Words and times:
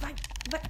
Vai, 0.00 0.14
vai. 0.50 0.62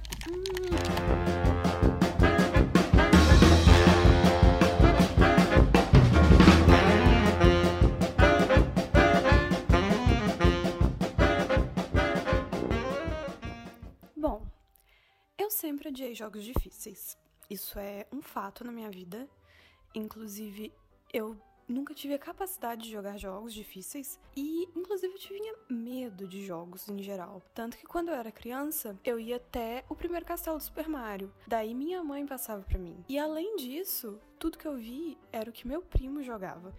Bom, 14.15 14.45
eu 15.35 15.49
sempre 15.49 15.89
odiei 15.89 16.13
jogos 16.13 16.43
difíceis. 16.43 17.17
Isso 17.49 17.79
é 17.79 18.05
um 18.11 18.21
fato 18.21 18.63
na 18.63 18.71
minha 18.71 18.91
vida. 18.91 19.27
Inclusive, 19.95 20.71
eu 21.11 21.41
nunca 21.71 21.93
tive 21.93 22.13
a 22.13 22.19
capacidade 22.19 22.83
de 22.83 22.91
jogar 22.91 23.17
jogos 23.17 23.53
difíceis 23.53 24.19
e, 24.35 24.67
inclusive, 24.75 25.13
eu 25.13 25.19
tinha 25.19 25.55
medo 25.69 26.27
de 26.27 26.45
jogos 26.45 26.87
em 26.89 27.01
geral. 27.01 27.41
Tanto 27.53 27.77
que 27.77 27.85
quando 27.85 28.09
eu 28.09 28.15
era 28.15 28.31
criança, 28.31 28.97
eu 29.03 29.19
ia 29.19 29.37
até 29.37 29.83
o 29.89 29.95
primeiro 29.95 30.25
castelo 30.25 30.57
do 30.57 30.63
Super 30.63 30.87
Mario. 30.87 31.33
Daí 31.47 31.73
minha 31.73 32.03
mãe 32.03 32.25
passava 32.25 32.61
pra 32.63 32.79
mim. 32.79 33.03
E 33.07 33.17
além 33.17 33.55
disso, 33.55 34.19
tudo 34.37 34.57
que 34.57 34.67
eu 34.67 34.77
vi 34.77 35.17
era 35.31 35.49
o 35.49 35.53
que 35.53 35.67
meu 35.67 35.81
primo 35.81 36.23
jogava. 36.23 36.73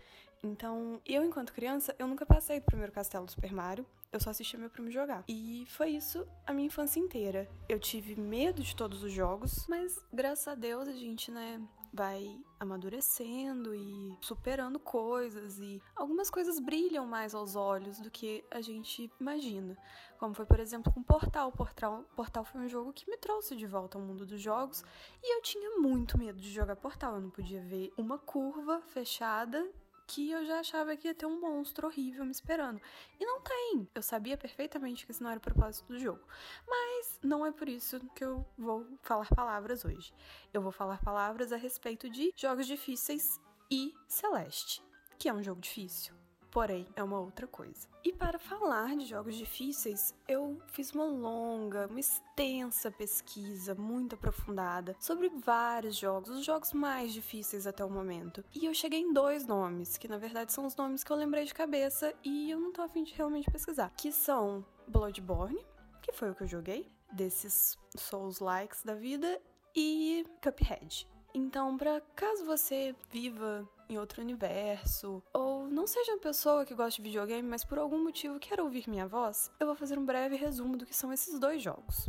Então, 0.45 1.01
eu, 1.07 1.25
enquanto 1.25 1.53
criança, 1.53 1.95
eu 1.99 2.07
nunca 2.09 2.27
passei 2.27 2.59
do 2.59 2.67
primeiro 2.67 2.91
castelo 2.91 3.25
do 3.25 3.31
Super 3.31 3.53
Mario. 3.53 3.87
Eu 4.13 4.21
só 4.21 4.31
assistia 4.31 4.59
meu 4.59 4.69
primo 4.69 4.91
jogar. 4.91 5.25
E 5.29 5.65
foi 5.69 5.91
isso 5.91 6.27
a 6.47 6.53
minha 6.53 6.67
infância 6.67 6.99
inteira. 6.99 7.49
Eu 7.69 7.79
tive 7.79 8.21
medo 8.21 8.63
de 8.63 8.75
todos 8.75 9.03
os 9.05 9.13
jogos, 9.13 9.67
mas 9.69 10.05
graças 10.13 10.49
a 10.49 10.55
Deus 10.55 10.89
a 10.89 10.93
gente, 10.93 11.31
né, 11.31 11.63
vai 11.93 12.41
amadurecendo 12.59 13.75
e 13.75 14.17
superando 14.21 14.79
coisas 14.79 15.59
e 15.59 15.83
algumas 15.95 16.31
coisas 16.31 16.59
brilham 16.59 17.07
mais 17.07 17.35
aos 17.35 17.55
olhos 17.55 18.01
do 18.01 18.11
que 18.11 18.45
a 18.51 18.61
gente 18.61 19.11
imagina. 19.21 19.77
Como 20.19 20.35
foi, 20.35 20.47
por 20.47 20.61
exemplo, 20.61 20.93
com 20.93 21.03
Portal. 21.03 21.51
Portal. 21.53 22.05
Portal 22.17 22.45
foi 22.45 22.61
um 22.61 22.69
jogo 22.69 22.93
que 22.93 23.09
me 23.11 23.19
trouxe 23.19 23.57
de 23.57 23.67
volta 23.67 23.99
ao 23.99 24.05
mundo 24.05 24.25
dos 24.25 24.41
jogos 24.41 24.83
e 25.23 25.37
eu 25.37 25.43
tinha 25.43 25.79
muito 25.79 26.17
medo 26.17 26.41
de 26.41 26.51
jogar 26.51 26.77
Portal. 26.77 27.17
Eu 27.17 27.21
não 27.21 27.31
podia 27.31 27.61
ver 27.61 27.93
uma 27.97 28.19
curva 28.19 28.81
fechada 28.81 29.69
que 30.07 30.31
eu 30.31 30.45
já 30.45 30.61
achava 30.61 30.97
que 30.97 31.09
ia 31.09 31.15
ter 31.15 31.27
um 31.27 31.41
monstro 31.41 31.87
horrível 31.87 32.25
me 32.25 32.31
esperando. 32.31 32.81
E 33.19 33.25
não 33.25 33.41
tem. 33.41 33.89
Eu 33.95 34.03
sabia 34.03 34.37
perfeitamente 34.37 35.05
que 35.05 35.13
esse 35.13 35.23
não 35.23 35.31
era 35.31 35.39
o 35.39 35.43
propósito 35.43 35.87
do 35.89 35.99
jogo. 35.99 36.21
Mas 36.67 37.19
não 37.23 37.45
é 37.45 37.53
por 37.53 37.69
isso 37.69 38.01
que 38.15 38.25
eu 38.25 38.47
vou 38.57 38.87
falar 39.03 39.29
palavras 39.35 39.85
hoje. 39.85 40.13
Eu 40.53 40.63
vou 40.63 40.73
falar 40.73 41.03
palavras 41.03 41.53
a 41.53 41.57
respeito 41.57 42.09
de 42.09 42.33
jogos 42.37 42.67
difíceis 42.67 43.41
e 43.71 43.95
Celeste, 44.07 44.83
que 45.19 45.29
é 45.29 45.33
um 45.33 45.43
jogo 45.43 45.61
difícil 45.61 46.22
porém 46.53 46.87
é 46.95 47.03
uma 47.03 47.19
outra 47.19 47.47
coisa. 47.47 47.89
E 48.05 48.13
para 48.13 48.39
falar 48.39 48.95
de 48.97 49.07
jogos 49.07 49.35
difíceis, 49.35 50.15
eu 50.29 50.61
fiz 50.69 50.93
uma 50.93 51.07
longa, 51.07 51.87
uma 51.89 51.99
extensa 51.99 52.91
pesquisa 52.91 53.75
muito 53.75 54.15
aprofundada 54.15 54.95
sobre 55.01 55.31
vários 55.31 55.97
jogos, 55.97 56.29
os 56.29 56.45
jogos 56.45 56.73
mais 56.73 57.13
difíceis 57.13 57.67
até 57.67 57.83
o 57.83 57.91
momento. 57.91 58.45
E 58.55 58.67
eu 58.67 58.75
cheguei 58.75 59.01
em 59.01 59.13
dois 59.13 59.47
nomes, 59.47 59.97
que 59.97 60.07
na 60.07 60.19
verdade 60.19 60.53
são 60.53 60.67
os 60.67 60.77
nomes 60.77 61.03
que 61.03 61.11
eu 61.11 61.17
lembrei 61.17 61.45
de 61.45 61.55
cabeça 61.55 62.15
e 62.23 62.51
eu 62.51 62.61
não 62.61 62.71
tô 62.71 62.83
afim 62.83 63.03
de 63.03 63.15
realmente 63.15 63.51
pesquisar, 63.51 63.91
que 63.97 64.13
são 64.13 64.65
Bloodborne, 64.87 65.65
que 66.03 66.13
foi 66.13 66.31
o 66.31 66.35
que 66.35 66.43
eu 66.43 66.49
joguei, 66.49 66.93
desses 67.11 67.79
Souls-likes 67.97 68.83
da 68.83 68.95
vida, 68.95 69.41
e 69.75 70.27
Cuphead. 70.43 71.09
Então, 71.35 71.79
para 71.79 72.01
caso 72.15 72.45
você 72.45 72.95
viva 73.11 73.67
em 73.93 73.99
outro 73.99 74.23
universo, 74.23 75.23
ou 75.33 75.69
não 75.69 75.87
seja 75.87 76.13
uma 76.13 76.21
pessoa 76.21 76.65
que 76.65 76.75
gosta 76.75 76.97
de 76.97 77.03
videogame, 77.03 77.47
mas 77.47 77.65
por 77.65 77.79
algum 77.79 78.03
motivo 78.03 78.41
quer 78.41 78.61
ouvir 78.61 78.89
minha 78.89 79.07
voz, 79.07 79.51
eu 79.61 79.67
vou 79.67 79.77
fazer 79.77 79.99
um 79.99 80.05
breve 80.05 80.37
resumo 80.37 80.77
do 80.77 80.87
que 80.87 80.95
são 80.95 81.13
esses 81.13 81.39
dois 81.39 81.63
jogos. 81.63 82.09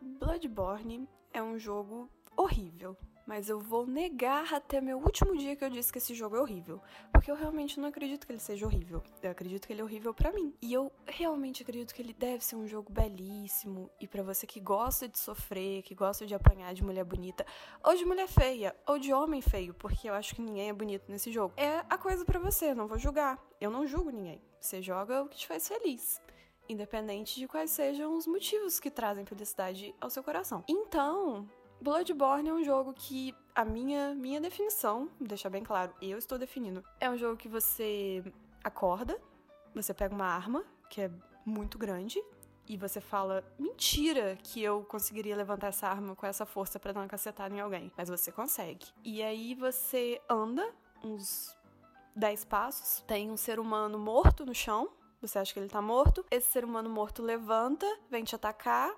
Bloodborne 0.00 1.08
é 1.32 1.42
um 1.42 1.58
jogo 1.58 2.10
horrível, 2.36 2.96
mas 3.26 3.48
eu 3.48 3.60
vou 3.60 3.86
negar 3.86 4.52
até 4.54 4.80
meu 4.80 4.98
último 4.98 5.36
dia 5.36 5.56
que 5.56 5.64
eu 5.64 5.70
disse 5.70 5.92
que 5.92 5.98
esse 5.98 6.14
jogo 6.14 6.36
é 6.36 6.40
horrível, 6.40 6.80
porque 7.12 7.30
eu 7.30 7.34
realmente 7.34 7.78
não 7.80 7.88
acredito 7.88 8.26
que 8.26 8.32
ele 8.32 8.40
seja 8.40 8.66
horrível. 8.66 9.02
Eu 9.22 9.30
acredito 9.30 9.66
que 9.66 9.72
ele 9.72 9.80
é 9.80 9.84
horrível 9.84 10.12
para 10.12 10.32
mim. 10.32 10.54
E 10.60 10.72
eu 10.72 10.92
realmente 11.06 11.62
acredito 11.62 11.94
que 11.94 12.02
ele 12.02 12.12
deve 12.12 12.44
ser 12.44 12.56
um 12.56 12.66
jogo 12.66 12.92
belíssimo 12.92 13.90
e 14.00 14.06
para 14.06 14.22
você 14.22 14.46
que 14.46 14.60
gosta 14.60 15.08
de 15.08 15.18
sofrer, 15.18 15.82
que 15.82 15.94
gosta 15.94 16.26
de 16.26 16.34
apanhar 16.34 16.74
de 16.74 16.82
mulher 16.82 17.04
bonita, 17.04 17.46
ou 17.82 17.94
de 17.94 18.04
mulher 18.04 18.28
feia, 18.28 18.74
ou 18.86 18.98
de 18.98 19.12
homem 19.12 19.40
feio, 19.40 19.74
porque 19.74 20.08
eu 20.08 20.14
acho 20.14 20.34
que 20.34 20.42
ninguém 20.42 20.68
é 20.68 20.72
bonito 20.72 21.10
nesse 21.10 21.30
jogo. 21.30 21.54
É 21.56 21.84
a 21.88 21.98
coisa 21.98 22.24
para 22.24 22.38
você, 22.38 22.74
não 22.74 22.86
vou 22.86 22.98
julgar. 22.98 23.38
Eu 23.60 23.70
não 23.70 23.86
julgo 23.86 24.10
ninguém. 24.10 24.42
Você 24.60 24.80
joga 24.80 25.22
o 25.22 25.28
que 25.28 25.36
te 25.36 25.46
faz 25.46 25.66
feliz 25.68 26.20
independente 26.68 27.38
de 27.38 27.46
quais 27.46 27.70
sejam 27.70 28.16
os 28.16 28.26
motivos 28.26 28.80
que 28.80 28.90
trazem 28.90 29.26
felicidade 29.26 29.94
ao 30.00 30.10
seu 30.10 30.22
coração. 30.22 30.64
Então, 30.68 31.48
Bloodborne 31.82 32.48
é 32.48 32.54
um 32.54 32.62
jogo 32.62 32.94
que 32.94 33.34
a 33.54 33.64
minha 33.64 34.14
minha 34.14 34.40
definição, 34.40 35.10
deixa 35.20 35.50
bem 35.50 35.64
claro, 35.64 35.92
eu 36.00 36.16
estou 36.16 36.38
definindo, 36.38 36.84
é 37.00 37.10
um 37.10 37.16
jogo 37.16 37.36
que 37.36 37.48
você 37.48 38.22
acorda, 38.62 39.20
você 39.74 39.92
pega 39.92 40.14
uma 40.14 40.26
arma 40.26 40.64
que 40.88 41.00
é 41.00 41.10
muito 41.44 41.76
grande 41.76 42.22
e 42.68 42.76
você 42.76 43.00
fala 43.00 43.44
mentira 43.58 44.38
que 44.44 44.62
eu 44.62 44.84
conseguiria 44.84 45.34
levantar 45.34 45.68
essa 45.68 45.88
arma 45.88 46.14
com 46.14 46.24
essa 46.24 46.46
força 46.46 46.78
para 46.78 46.92
dar 46.92 47.00
uma 47.00 47.08
cacetada 47.08 47.52
em 47.52 47.58
alguém, 47.58 47.90
mas 47.96 48.08
você 48.08 48.30
consegue. 48.30 48.86
E 49.02 49.20
aí 49.20 49.52
você 49.56 50.20
anda 50.30 50.64
uns 51.02 51.52
10 52.14 52.44
passos, 52.44 53.02
tem 53.08 53.28
um 53.28 53.36
ser 53.36 53.58
humano 53.58 53.98
morto 53.98 54.46
no 54.46 54.54
chão, 54.54 54.88
você 55.20 55.38
acha 55.38 55.52
que 55.52 55.58
ele 55.58 55.68
tá 55.68 55.82
morto, 55.82 56.24
esse 56.30 56.48
ser 56.48 56.64
humano 56.64 56.88
morto 56.88 57.22
levanta, 57.22 57.86
vem 58.08 58.22
te 58.22 58.36
atacar, 58.36 58.94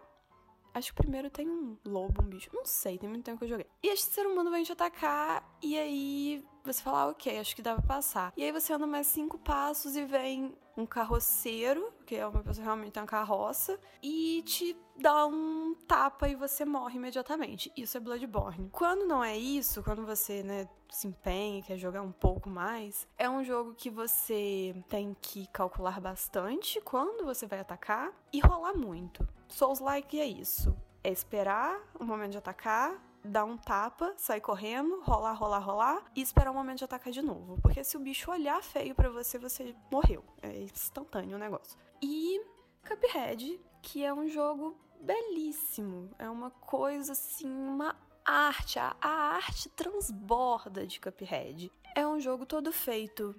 Acho 0.75 0.93
que 0.93 1.03
primeiro 1.03 1.31
tem 1.31 1.49
um 1.49 1.77
lobo, 1.85 2.21
um 2.21 2.27
bicho. 2.27 2.51
Não 2.53 2.65
sei, 2.65 2.99
tem 2.99 3.09
muito 3.09 3.25
tempo 3.25 3.39
que 3.39 3.45
eu 3.45 3.49
joguei. 3.49 3.67
E 3.83 3.89
este 3.89 4.13
ser 4.13 4.27
humano 4.27 4.51
vem 4.51 4.65
te 4.65 4.73
atacar, 4.73 5.49
e 5.63 5.79
aí 5.79 6.45
você 6.65 6.83
fala, 6.83 7.03
ah, 7.03 7.07
ok, 7.09 7.39
acho 7.39 7.55
que 7.55 7.63
dá 7.63 7.75
pra 7.75 7.83
passar. 7.83 8.33
E 8.37 8.43
aí 8.43 8.51
você 8.51 8.73
anda 8.73 8.87
mais 8.87 9.07
cinco 9.07 9.39
passos 9.39 9.95
e 9.95 10.05
vem 10.05 10.57
um 10.77 10.85
carroceiro, 10.85 11.93
que 12.05 12.17
é 12.17 12.27
uma 12.27 12.43
pessoa 12.43 12.65
realmente 12.65 12.93
tem 12.93 13.03
uma 13.03 13.07
carroça, 13.07 13.79
e 14.03 14.43
te 14.43 14.77
dá 14.97 15.27
um 15.27 15.75
tapa 15.87 16.29
e 16.29 16.35
você 16.35 16.65
morre 16.65 16.97
imediatamente. 16.97 17.71
Isso 17.77 17.97
é 17.97 18.01
Bloodborne. 18.01 18.71
Quando 18.73 19.07
não 19.07 19.23
é 19.23 19.37
isso, 19.37 19.83
quando 19.83 20.05
você, 20.05 20.43
né, 20.43 20.69
se 20.91 21.07
empenha 21.07 21.63
quer 21.63 21.77
jogar 21.77 22.03
um 22.03 22.13
pouco 22.13 22.49
mais, 22.49 23.07
é 23.17 23.29
um 23.29 23.45
jogo 23.45 23.75
que 23.75 23.91
você 23.91 24.75
tem 24.89 25.17
que 25.21 25.47
calcular 25.49 26.01
bastante 26.01 26.81
quando 26.81 27.25
você 27.25 27.47
vai 27.47 27.61
atacar 27.61 28.13
e 28.33 28.41
rolar 28.41 28.75
muito. 28.75 29.27
Souls-like 29.55 30.19
é 30.19 30.27
isso. 30.27 30.77
É 31.05 31.13
esperar 31.13 31.81
o 32.01 32.03
momento 32.03 32.33
de 32.33 32.39
atacar, 32.39 33.01
dar 33.25 33.45
um 33.45 33.57
tapa, 33.57 34.13
sair 34.17 34.41
correndo, 34.41 35.01
rolar, 35.03 35.33
rolar, 35.33 35.61
rolar 35.61 36.05
e 36.17 36.21
esperar 36.21 36.51
o 36.51 36.55
momento 36.55 36.79
de 36.79 36.85
atacar 36.85 37.13
de 37.13 37.23
novo. 37.23 37.61
Porque 37.63 37.85
se 37.85 37.97
o 37.97 38.01
bicho 38.01 38.33
olhar 38.33 38.61
feio 38.65 38.97
para 38.97 39.09
você, 39.09 39.39
você 39.39 39.73
morreu. 39.93 40.25
É 40.43 40.63
instantâneo 40.63 41.37
o 41.37 41.39
negócio. 41.39 41.79
E 42.03 42.45
Cuphead, 42.85 43.61
que 43.81 44.05
é 44.05 44.13
um 44.13 44.27
jogo 44.27 44.77
belíssimo. 45.01 46.11
É 46.19 46.29
uma 46.29 46.51
coisa 46.51 47.13
assim, 47.13 47.49
uma 47.49 47.95
arte. 48.25 48.81
A, 48.81 48.97
a 49.01 49.37
arte 49.37 49.69
transborda 49.69 50.85
de 50.85 50.99
Cuphead. 50.99 51.71
É 51.95 52.05
um 52.05 52.19
jogo 52.19 52.45
todo 52.45 52.73
feito 52.73 53.37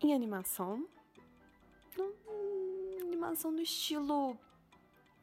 em 0.00 0.12
animação. 0.12 0.84
Animação 3.06 3.52
no 3.52 3.60
estilo 3.60 4.36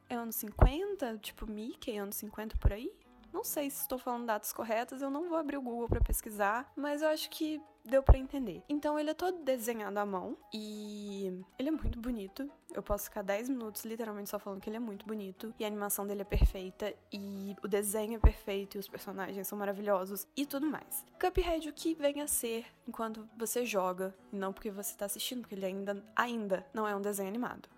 anos 0.10 0.36
50, 0.36 1.18
tipo 1.18 1.46
Mickey, 1.46 1.98
anos 1.98 2.16
50 2.16 2.58
por 2.58 2.74
aí. 2.74 2.92
Não 3.32 3.44
sei 3.44 3.70
se 3.70 3.82
estou 3.82 4.00
falando 4.00 4.26
datas 4.26 4.54
corretas, 4.54 5.02
eu 5.02 5.10
não 5.10 5.30
vou 5.30 5.38
abrir 5.38 5.58
o 5.58 5.62
Google 5.62 5.88
para 5.88 6.02
pesquisar, 6.02 6.72
mas 6.76 7.02
eu 7.02 7.10
acho 7.10 7.30
que 7.30 7.62
deu 7.88 8.04
para 8.04 8.18
entender. 8.18 8.64
Então 8.68 9.00
ele 9.00 9.12
é 9.12 9.14
todo 9.14 9.44
desenhado 9.44 9.98
à 9.98 10.06
mão 10.06 10.38
e 10.54 11.44
ele 11.58 11.70
é 11.70 11.72
muito 11.72 12.00
bonito. 12.00 12.50
Eu 12.74 12.84
posso 12.84 13.06
ficar 13.06 13.22
10 13.22 13.50
minutos 13.50 13.86
literalmente 13.86 14.30
só 14.30 14.38
falando 14.38 14.62
que 14.62 14.70
ele 14.70 14.78
é 14.78 14.80
muito 14.80 15.06
bonito 15.06 15.54
e 15.58 15.64
a 15.64 15.68
animação 15.68 16.06
dele 16.06 16.22
é 16.22 16.26
perfeita 16.26 16.94
e 17.12 17.56
o 17.64 17.68
desenho 17.68 18.16
é 18.16 18.20
perfeito 18.20 18.76
e 18.76 18.80
os 18.80 18.88
personagens 18.88 19.48
são 19.48 19.58
maravilhosos 19.58 20.28
e 20.36 20.46
tudo 20.46 20.68
mais. 20.68 21.06
Cuphead 21.20 21.70
o 21.70 21.74
que 21.74 21.96
vem 21.96 22.22
a 22.22 22.28
ser 22.28 22.66
enquanto 22.88 23.28
você 23.38 23.66
joga, 23.66 24.14
não 24.32 24.52
porque 24.52 24.70
você 24.70 24.92
está 24.92 25.06
assistindo, 25.06 25.42
porque 25.42 25.56
ele 25.56 25.66
ainda 25.66 26.04
ainda 26.16 26.66
não 26.74 26.88
é 26.88 26.96
um 26.96 27.02
desenho 27.02 27.30
animado. 27.30 27.70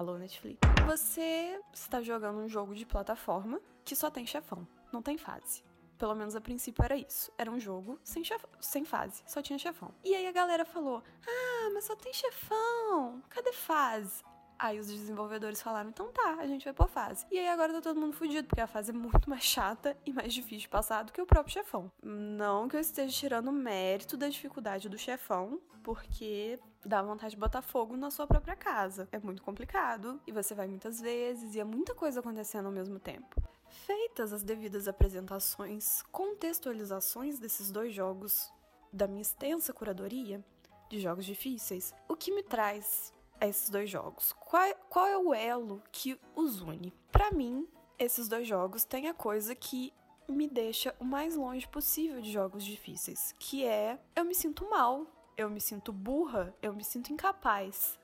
Alô, 0.00 0.16
Netflix. 0.16 0.58
Você 0.86 1.60
está 1.74 2.00
jogando 2.00 2.38
um 2.38 2.48
jogo 2.48 2.74
de 2.74 2.86
plataforma 2.86 3.60
que 3.84 3.94
só 3.94 4.10
tem 4.10 4.26
chefão, 4.26 4.66
não 4.90 5.02
tem 5.02 5.18
fase. 5.18 5.62
Pelo 5.98 6.14
menos 6.14 6.34
a 6.34 6.40
princípio 6.40 6.82
era 6.82 6.96
isso. 6.96 7.30
Era 7.36 7.50
um 7.50 7.60
jogo 7.60 8.00
sem, 8.02 8.24
chef... 8.24 8.42
sem 8.62 8.82
fase, 8.82 9.22
só 9.26 9.42
tinha 9.42 9.58
chefão. 9.58 9.92
E 10.02 10.14
aí 10.14 10.26
a 10.26 10.32
galera 10.32 10.64
falou: 10.64 11.02
Ah, 11.28 11.70
mas 11.74 11.84
só 11.84 11.94
tem 11.94 12.14
chefão, 12.14 13.22
cadê 13.28 13.52
fase? 13.52 14.24
Aí 14.58 14.78
os 14.78 14.86
desenvolvedores 14.86 15.60
falaram: 15.60 15.90
então 15.90 16.10
tá, 16.10 16.36
a 16.38 16.46
gente 16.46 16.64
vai 16.64 16.72
pra 16.72 16.86
fase. 16.86 17.26
E 17.30 17.38
aí 17.38 17.48
agora 17.48 17.70
tá 17.74 17.82
todo 17.82 18.00
mundo 18.00 18.14
fudido, 18.14 18.48
porque 18.48 18.62
a 18.62 18.66
fase 18.66 18.92
é 18.92 18.94
muito 18.94 19.28
mais 19.28 19.42
chata 19.42 19.94
e 20.06 20.14
mais 20.14 20.32
difícil 20.32 20.60
de 20.60 20.68
passar 20.70 21.02
do 21.02 21.12
que 21.12 21.20
o 21.20 21.26
próprio 21.26 21.52
chefão. 21.52 21.92
Não 22.02 22.68
que 22.68 22.76
eu 22.76 22.80
esteja 22.80 23.12
tirando 23.12 23.52
mérito 23.52 24.16
da 24.16 24.30
dificuldade 24.30 24.88
do 24.88 24.96
chefão, 24.96 25.60
porque 25.82 26.58
dá 26.84 27.02
vontade 27.02 27.34
de 27.34 27.40
botar 27.40 27.62
fogo 27.62 27.96
na 27.96 28.10
sua 28.10 28.26
própria 28.26 28.56
casa. 28.56 29.08
É 29.12 29.18
muito 29.18 29.42
complicado 29.42 30.20
e 30.26 30.32
você 30.32 30.54
vai 30.54 30.66
muitas 30.66 31.00
vezes 31.00 31.54
e 31.54 31.60
é 31.60 31.64
muita 31.64 31.94
coisa 31.94 32.20
acontecendo 32.20 32.66
ao 32.66 32.72
mesmo 32.72 32.98
tempo. 32.98 33.42
Feitas 33.68 34.32
as 34.32 34.42
devidas 34.42 34.88
apresentações, 34.88 36.02
contextualizações 36.10 37.38
desses 37.38 37.70
dois 37.70 37.94
jogos 37.94 38.52
da 38.92 39.06
minha 39.06 39.22
extensa 39.22 39.72
curadoria 39.72 40.44
de 40.88 40.98
jogos 40.98 41.24
difíceis, 41.24 41.94
o 42.08 42.16
que 42.16 42.32
me 42.32 42.42
traz 42.42 43.12
a 43.40 43.46
esses 43.46 43.70
dois 43.70 43.88
jogos? 43.88 44.32
Qual, 44.32 44.74
qual 44.88 45.06
é 45.06 45.16
o 45.16 45.32
elo 45.32 45.80
que 45.92 46.18
os 46.34 46.60
une? 46.60 46.92
Para 47.12 47.30
mim, 47.30 47.66
esses 47.98 48.28
dois 48.28 48.46
jogos 48.46 48.84
têm 48.84 49.08
a 49.08 49.14
coisa 49.14 49.54
que 49.54 49.92
me 50.28 50.48
deixa 50.48 50.94
o 50.98 51.04
mais 51.04 51.36
longe 51.36 51.66
possível 51.68 52.20
de 52.20 52.30
jogos 52.30 52.64
difíceis, 52.64 53.34
que 53.38 53.64
é 53.64 53.98
eu 54.14 54.24
me 54.24 54.34
sinto 54.34 54.68
mal, 54.68 55.06
eu 55.40 55.48
me 55.48 55.60
sinto 55.60 55.92
burra, 55.92 56.54
eu 56.60 56.74
me 56.74 56.84
sinto 56.84 57.12
incapaz. 57.12 57.98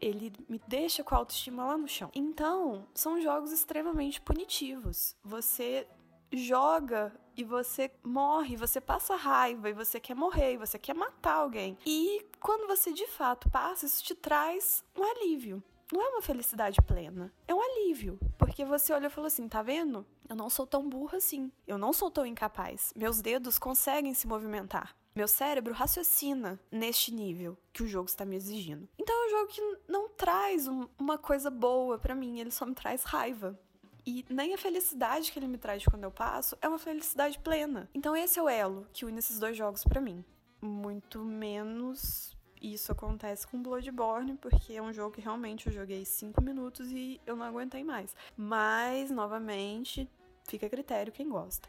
Ele 0.00 0.32
me 0.48 0.60
deixa 0.68 1.02
com 1.02 1.14
a 1.14 1.18
autoestima 1.18 1.66
lá 1.66 1.76
no 1.76 1.88
chão. 1.88 2.08
Então, 2.14 2.86
são 2.94 3.20
jogos 3.20 3.50
extremamente 3.50 4.20
punitivos. 4.20 5.16
Você 5.24 5.88
joga 6.32 7.12
e 7.36 7.42
você 7.42 7.90
morre, 8.04 8.56
você 8.56 8.80
passa 8.80 9.16
raiva 9.16 9.68
e 9.68 9.72
você 9.72 9.98
quer 9.98 10.14
morrer, 10.14 10.52
e 10.52 10.56
você 10.56 10.78
quer 10.78 10.94
matar 10.94 11.34
alguém. 11.34 11.76
E 11.84 12.24
quando 12.38 12.68
você 12.68 12.92
de 12.92 13.08
fato 13.08 13.50
passa, 13.50 13.86
isso 13.86 14.04
te 14.04 14.14
traz 14.14 14.84
um 14.96 15.02
alívio. 15.02 15.62
Não 15.92 16.02
é 16.02 16.08
uma 16.10 16.22
felicidade 16.22 16.80
plena, 16.82 17.32
é 17.48 17.54
um 17.54 17.60
alívio. 17.60 18.20
Porque 18.36 18.64
você 18.64 18.92
olha 18.92 19.06
e 19.06 19.10
fala 19.10 19.26
assim: 19.26 19.48
tá 19.48 19.62
vendo? 19.62 20.06
Eu 20.28 20.36
não 20.36 20.50
sou 20.50 20.66
tão 20.66 20.88
burra 20.88 21.18
assim. 21.18 21.50
Eu 21.66 21.78
não 21.78 21.92
sou 21.92 22.10
tão 22.10 22.26
incapaz. 22.26 22.92
Meus 22.94 23.20
dedos 23.22 23.58
conseguem 23.58 24.12
se 24.12 24.26
movimentar. 24.26 24.94
Meu 25.14 25.26
cérebro 25.26 25.74
raciocina 25.74 26.60
neste 26.70 27.12
nível 27.12 27.56
que 27.72 27.82
o 27.82 27.88
jogo 27.88 28.08
está 28.08 28.24
me 28.24 28.36
exigindo. 28.36 28.88
Então 28.98 29.14
é 29.14 29.26
um 29.26 29.30
jogo 29.30 29.52
que 29.52 29.78
não 29.88 30.08
traz 30.10 30.68
um, 30.68 30.86
uma 30.98 31.18
coisa 31.18 31.50
boa 31.50 31.98
para 31.98 32.14
mim, 32.14 32.38
ele 32.38 32.50
só 32.50 32.66
me 32.66 32.74
traz 32.74 33.02
raiva. 33.02 33.58
E 34.06 34.24
nem 34.28 34.54
a 34.54 34.58
felicidade 34.58 35.32
que 35.32 35.38
ele 35.38 35.48
me 35.48 35.58
traz 35.58 35.84
quando 35.84 36.04
eu 36.04 36.10
passo 36.10 36.56
é 36.62 36.68
uma 36.68 36.78
felicidade 36.78 37.38
plena. 37.38 37.88
Então 37.92 38.16
esse 38.16 38.38
é 38.38 38.42
o 38.42 38.48
elo 38.48 38.86
que 38.92 39.04
une 39.04 39.18
esses 39.18 39.38
dois 39.38 39.56
jogos 39.56 39.82
para 39.82 40.00
mim. 40.00 40.24
Muito 40.60 41.18
menos 41.20 42.36
isso 42.62 42.92
acontece 42.92 43.46
com 43.46 43.62
Bloodborne, 43.62 44.36
porque 44.36 44.74
é 44.74 44.82
um 44.82 44.92
jogo 44.92 45.14
que 45.14 45.20
realmente 45.20 45.66
eu 45.66 45.72
joguei 45.72 46.04
5 46.04 46.42
minutos 46.42 46.90
e 46.90 47.20
eu 47.26 47.36
não 47.36 47.46
aguentei 47.46 47.84
mais. 47.84 48.14
Mas, 48.36 49.10
novamente, 49.10 50.08
fica 50.48 50.66
a 50.66 50.70
critério 50.70 51.12
quem 51.12 51.28
gosta. 51.28 51.68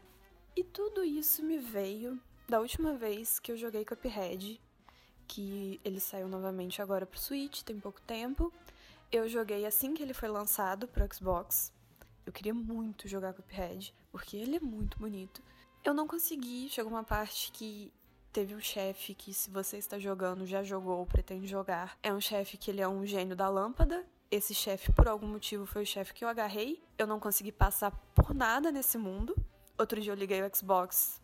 E 0.56 0.64
tudo 0.64 1.04
isso 1.04 1.44
me 1.44 1.58
veio 1.58 2.20
da 2.48 2.58
última 2.60 2.94
vez 2.94 3.38
que 3.38 3.52
eu 3.52 3.56
joguei 3.56 3.84
Cuphead, 3.84 4.60
que 5.28 5.80
ele 5.84 6.00
saiu 6.00 6.26
novamente 6.26 6.82
agora 6.82 7.06
pro 7.06 7.20
Switch, 7.20 7.62
tem 7.62 7.78
pouco 7.78 8.00
tempo. 8.00 8.52
Eu 9.12 9.28
joguei 9.28 9.64
assim 9.64 9.94
que 9.94 10.02
ele 10.02 10.12
foi 10.12 10.28
lançado 10.28 10.88
pro 10.88 11.06
Xbox. 11.14 11.72
Eu 12.26 12.32
queria 12.32 12.54
muito 12.54 13.06
jogar 13.06 13.34
Cuphead, 13.34 13.94
porque 14.10 14.36
ele 14.36 14.56
é 14.56 14.60
muito 14.60 14.98
bonito. 14.98 15.42
Eu 15.84 15.94
não 15.94 16.08
consegui, 16.08 16.68
chegou 16.68 16.92
uma 16.92 17.04
parte 17.04 17.52
que 17.52 17.92
teve 18.32 18.54
um 18.54 18.60
chefe 18.60 19.14
que, 19.14 19.32
se 19.32 19.50
você 19.50 19.78
está 19.78 19.98
jogando, 19.98 20.46
já 20.46 20.62
jogou 20.62 20.98
ou 20.98 21.06
pretende 21.06 21.46
jogar. 21.46 21.98
É 22.02 22.12
um 22.12 22.20
chefe 22.20 22.56
que 22.56 22.70
ele 22.70 22.80
é 22.80 22.88
um 22.88 23.06
gênio 23.06 23.36
da 23.36 23.48
lâmpada. 23.48 24.04
Esse 24.30 24.54
chefe, 24.54 24.92
por 24.92 25.08
algum 25.08 25.26
motivo, 25.26 25.66
foi 25.66 25.82
o 25.82 25.86
chefe 25.86 26.14
que 26.14 26.24
eu 26.24 26.28
agarrei. 26.28 26.80
Eu 26.96 27.06
não 27.06 27.18
consegui 27.18 27.50
passar 27.50 27.90
por 28.14 28.32
nada 28.32 28.70
nesse 28.70 28.96
mundo. 28.96 29.34
Outro 29.76 30.00
dia 30.00 30.12
eu 30.12 30.16
liguei 30.16 30.42
o 30.42 30.54
Xbox, 30.54 31.20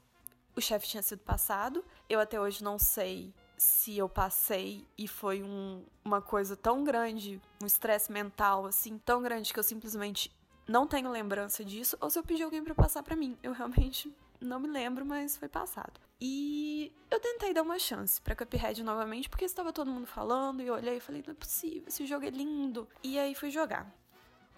o 0.56 0.60
chefe 0.60 0.88
tinha 0.88 1.02
sido 1.02 1.20
passado. 1.20 1.84
Eu 2.08 2.18
até 2.18 2.40
hoje 2.40 2.64
não 2.64 2.78
sei 2.78 3.32
se 3.56 3.96
eu 3.96 4.08
passei 4.08 4.86
e 4.96 5.06
foi 5.06 5.42
um, 5.42 5.84
uma 6.04 6.20
coisa 6.20 6.56
tão 6.56 6.82
grande, 6.82 7.40
um 7.62 7.66
estresse 7.66 8.10
mental 8.10 8.66
assim, 8.66 8.98
tão 8.98 9.22
grande 9.22 9.52
que 9.52 9.58
eu 9.58 9.62
simplesmente 9.62 10.34
não 10.66 10.86
tenho 10.86 11.10
lembrança 11.10 11.64
disso, 11.64 11.96
ou 12.00 12.10
se 12.10 12.18
eu 12.18 12.24
pedi 12.24 12.42
alguém 12.42 12.64
para 12.64 12.74
passar 12.74 13.02
para 13.02 13.14
mim. 13.14 13.36
Eu 13.42 13.52
realmente 13.52 14.12
não 14.40 14.58
me 14.58 14.68
lembro, 14.68 15.04
mas 15.04 15.36
foi 15.36 15.48
passado. 15.48 16.00
E 16.20 16.92
eu 17.10 17.20
tentei 17.20 17.52
dar 17.52 17.62
uma 17.62 17.78
chance 17.78 18.20
para 18.20 18.34
Cuphead 18.34 18.82
novamente, 18.82 19.28
porque 19.28 19.44
estava 19.44 19.72
todo 19.72 19.90
mundo 19.90 20.06
falando, 20.06 20.62
e 20.62 20.66
eu 20.66 20.74
olhei 20.74 20.96
e 20.96 21.00
falei, 21.00 21.22
não 21.26 21.32
é 21.32 21.36
possível, 21.36 21.84
esse 21.86 22.06
jogo 22.06 22.24
é 22.24 22.30
lindo. 22.30 22.88
E 23.02 23.18
aí 23.18 23.34
fui 23.34 23.50
jogar. 23.50 23.92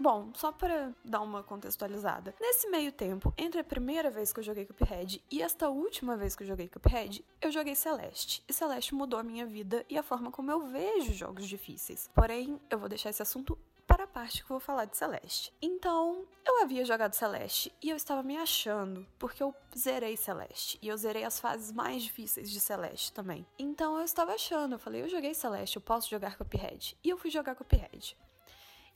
Bom, 0.01 0.31
só 0.33 0.53
para 0.53 0.95
dar 1.05 1.21
uma 1.21 1.43
contextualizada. 1.43 2.33
Nesse 2.41 2.71
meio 2.71 2.93
tempo, 2.93 3.35
entre 3.37 3.61
a 3.61 3.65
primeira 3.65 4.09
vez 4.09 4.33
que 4.33 4.39
eu 4.39 4.45
joguei 4.45 4.65
Cuphead 4.65 5.21
e 5.29 5.43
esta 5.43 5.69
última 5.69 6.17
vez 6.17 6.37
que 6.37 6.45
eu 6.45 6.47
joguei 6.47 6.69
Cuphead, 6.69 7.25
eu 7.43 7.51
joguei 7.51 7.75
Celeste. 7.75 8.45
E 8.47 8.53
Celeste 8.53 8.95
mudou 8.95 9.19
a 9.19 9.25
minha 9.25 9.45
vida 9.45 9.85
e 9.89 9.99
a 9.99 10.03
forma 10.05 10.31
como 10.31 10.53
eu 10.53 10.61
vejo 10.61 11.13
jogos 11.13 11.49
difíceis. 11.49 12.09
Porém, 12.15 12.61
eu 12.71 12.79
vou 12.79 12.89
deixar 12.89 13.11
esse 13.11 13.23
assunto 13.23 13.59
parte 14.19 14.43
que 14.43 14.49
vou 14.49 14.59
falar 14.59 14.85
de 14.85 14.97
Celeste. 14.97 15.53
Então, 15.63 16.27
eu 16.45 16.61
havia 16.61 16.85
jogado 16.85 17.15
Celeste 17.15 17.73
e 17.81 17.89
eu 17.89 17.95
estava 17.95 18.21
me 18.21 18.37
achando, 18.37 19.07
porque 19.17 19.41
eu 19.41 19.55
zerei 19.79 20.17
Celeste. 20.17 20.77
E 20.83 20.89
eu 20.89 20.97
zerei 20.97 21.23
as 21.23 21.39
fases 21.39 21.71
mais 21.71 22.03
difíceis 22.03 22.51
de 22.51 22.59
Celeste 22.59 23.13
também. 23.13 23.47
Então 23.57 23.97
eu 23.97 24.05
estava 24.05 24.33
achando, 24.33 24.75
eu 24.75 24.79
falei, 24.79 25.03
eu 25.03 25.09
joguei 25.09 25.35
Celeste, 25.35 25.77
eu 25.77 25.83
posso 25.83 26.11
jogar 26.11 26.37
Cuphead. 26.37 26.99
E 27.05 27.09
eu 27.09 27.17
fui 27.17 27.31
jogar 27.31 27.55
Cuphead. 27.55 28.17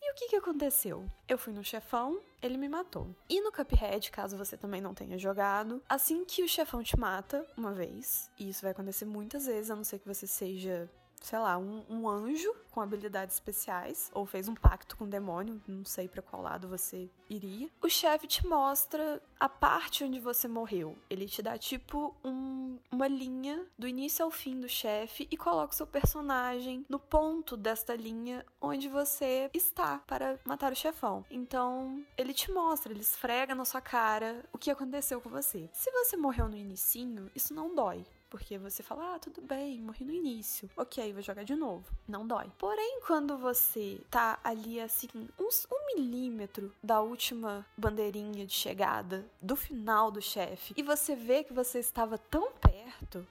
E 0.01 0.11
o 0.11 0.15
que, 0.17 0.31
que 0.31 0.35
aconteceu? 0.35 1.09
Eu 1.29 1.39
fui 1.39 1.53
no 1.53 1.63
chefão, 1.63 2.21
ele 2.43 2.59
me 2.59 2.69
matou. 2.69 3.15
E 3.29 3.41
no 3.41 3.53
Cuphead, 3.53 4.11
caso 4.11 4.37
você 4.37 4.57
também 4.57 4.81
não 4.81 4.93
tenha 4.93 5.17
jogado, 5.17 5.81
assim 5.89 6.25
que 6.25 6.43
o 6.43 6.49
chefão 6.49 6.83
te 6.83 6.99
mata 6.99 7.47
uma 7.57 7.73
vez, 7.73 8.29
e 8.37 8.49
isso 8.49 8.63
vai 8.63 8.73
acontecer 8.73 9.05
muitas 9.05 9.47
vezes, 9.47 9.71
a 9.71 9.77
não 9.77 9.85
ser 9.85 10.01
que 10.01 10.09
você 10.09 10.27
seja 10.27 10.91
sei 11.23 11.39
lá, 11.39 11.57
um, 11.57 11.85
um, 11.89 12.09
anjo 12.09 12.53
com 12.71 12.81
habilidades 12.81 13.37
especiais, 13.37 14.11
ou 14.15 14.25
fez 14.25 14.49
um 14.49 14.55
pacto 14.55 14.97
com 14.97 15.05
o 15.05 15.09
demônio, 15.09 15.61
não 15.69 15.85
sei 15.85 16.09
para 16.09 16.23
qual 16.23 16.43
lado 16.43 16.69
você 16.69 17.09
iria. 17.29 17.69
O 17.83 17.89
chefe 17.89 18.27
te 18.27 18.47
mostra 18.47 19.23
a 19.39 19.49
parte 19.49 20.05
onde 20.05 20.19
você 20.19 20.49
morreu. 20.49 20.97
Ele 21.11 21.27
te 21.27 21.43
dá 21.43 21.59
tipo 21.59 22.15
um, 22.25 22.79
uma 22.91 23.07
linha 23.09 23.65
do 23.79 23.87
início 23.87 24.25
ao 24.25 24.31
fim 24.31 24.59
do 24.59 24.69
chefe 24.69 25.29
e 25.31 25.37
coloca 25.37 25.73
o 25.73 25.77
seu 25.77 25.87
personagem 25.87 26.85
no 26.89 26.99
ponto 26.99 27.57
desta 27.57 27.95
linha 27.95 28.45
onde 28.61 28.89
você 28.89 29.51
está 29.53 29.99
para 30.07 30.39
matar 30.45 30.73
o 30.73 30.77
chefão. 30.77 31.25
Então, 31.31 32.03
ele 32.17 32.33
te 32.33 32.51
mostra, 32.51 32.93
ele 32.93 33.01
esfrega 33.01 33.55
na 33.55 33.65
sua 33.65 33.81
cara 33.81 34.45
o 34.53 34.59
que 34.59 34.71
aconteceu 34.71 35.21
com 35.21 35.29
você. 35.29 35.69
Se 35.73 35.91
você 35.91 36.17
morreu 36.17 36.49
no 36.49 36.57
inicinho, 36.57 37.31
isso 37.35 37.53
não 37.53 37.75
dói. 37.75 38.05
Porque 38.33 38.57
você 38.57 38.83
fala, 38.83 39.15
ah, 39.15 39.19
tudo 39.19 39.43
bem, 39.43 39.79
morri 39.83 40.07
no 40.07 40.11
início. 40.11 40.71
Ok, 40.75 41.13
vou 41.13 41.21
jogar 41.21 41.45
de 41.45 41.55
novo. 41.55 41.85
Não 42.09 42.27
dói. 42.27 42.51
Porém, 42.57 43.03
quando 43.07 43.37
você 43.37 44.01
tá 44.11 44.41
ali, 44.43 44.81
assim, 44.81 45.29
uns 45.39 45.67
um 45.71 45.95
milímetro 45.95 46.75
da 46.83 47.03
última 47.03 47.67
bandeirinha 47.77 48.47
de 48.47 48.55
chegada, 48.55 49.31
do 49.39 49.55
final 49.55 50.11
do 50.11 50.23
chefe, 50.23 50.73
e 50.75 50.83
você 50.83 51.15
vê 51.15 51.45
que 51.45 51.53
você 51.53 51.79
estava 51.79 52.17
tão 52.17 52.53
perto, 52.53 53.27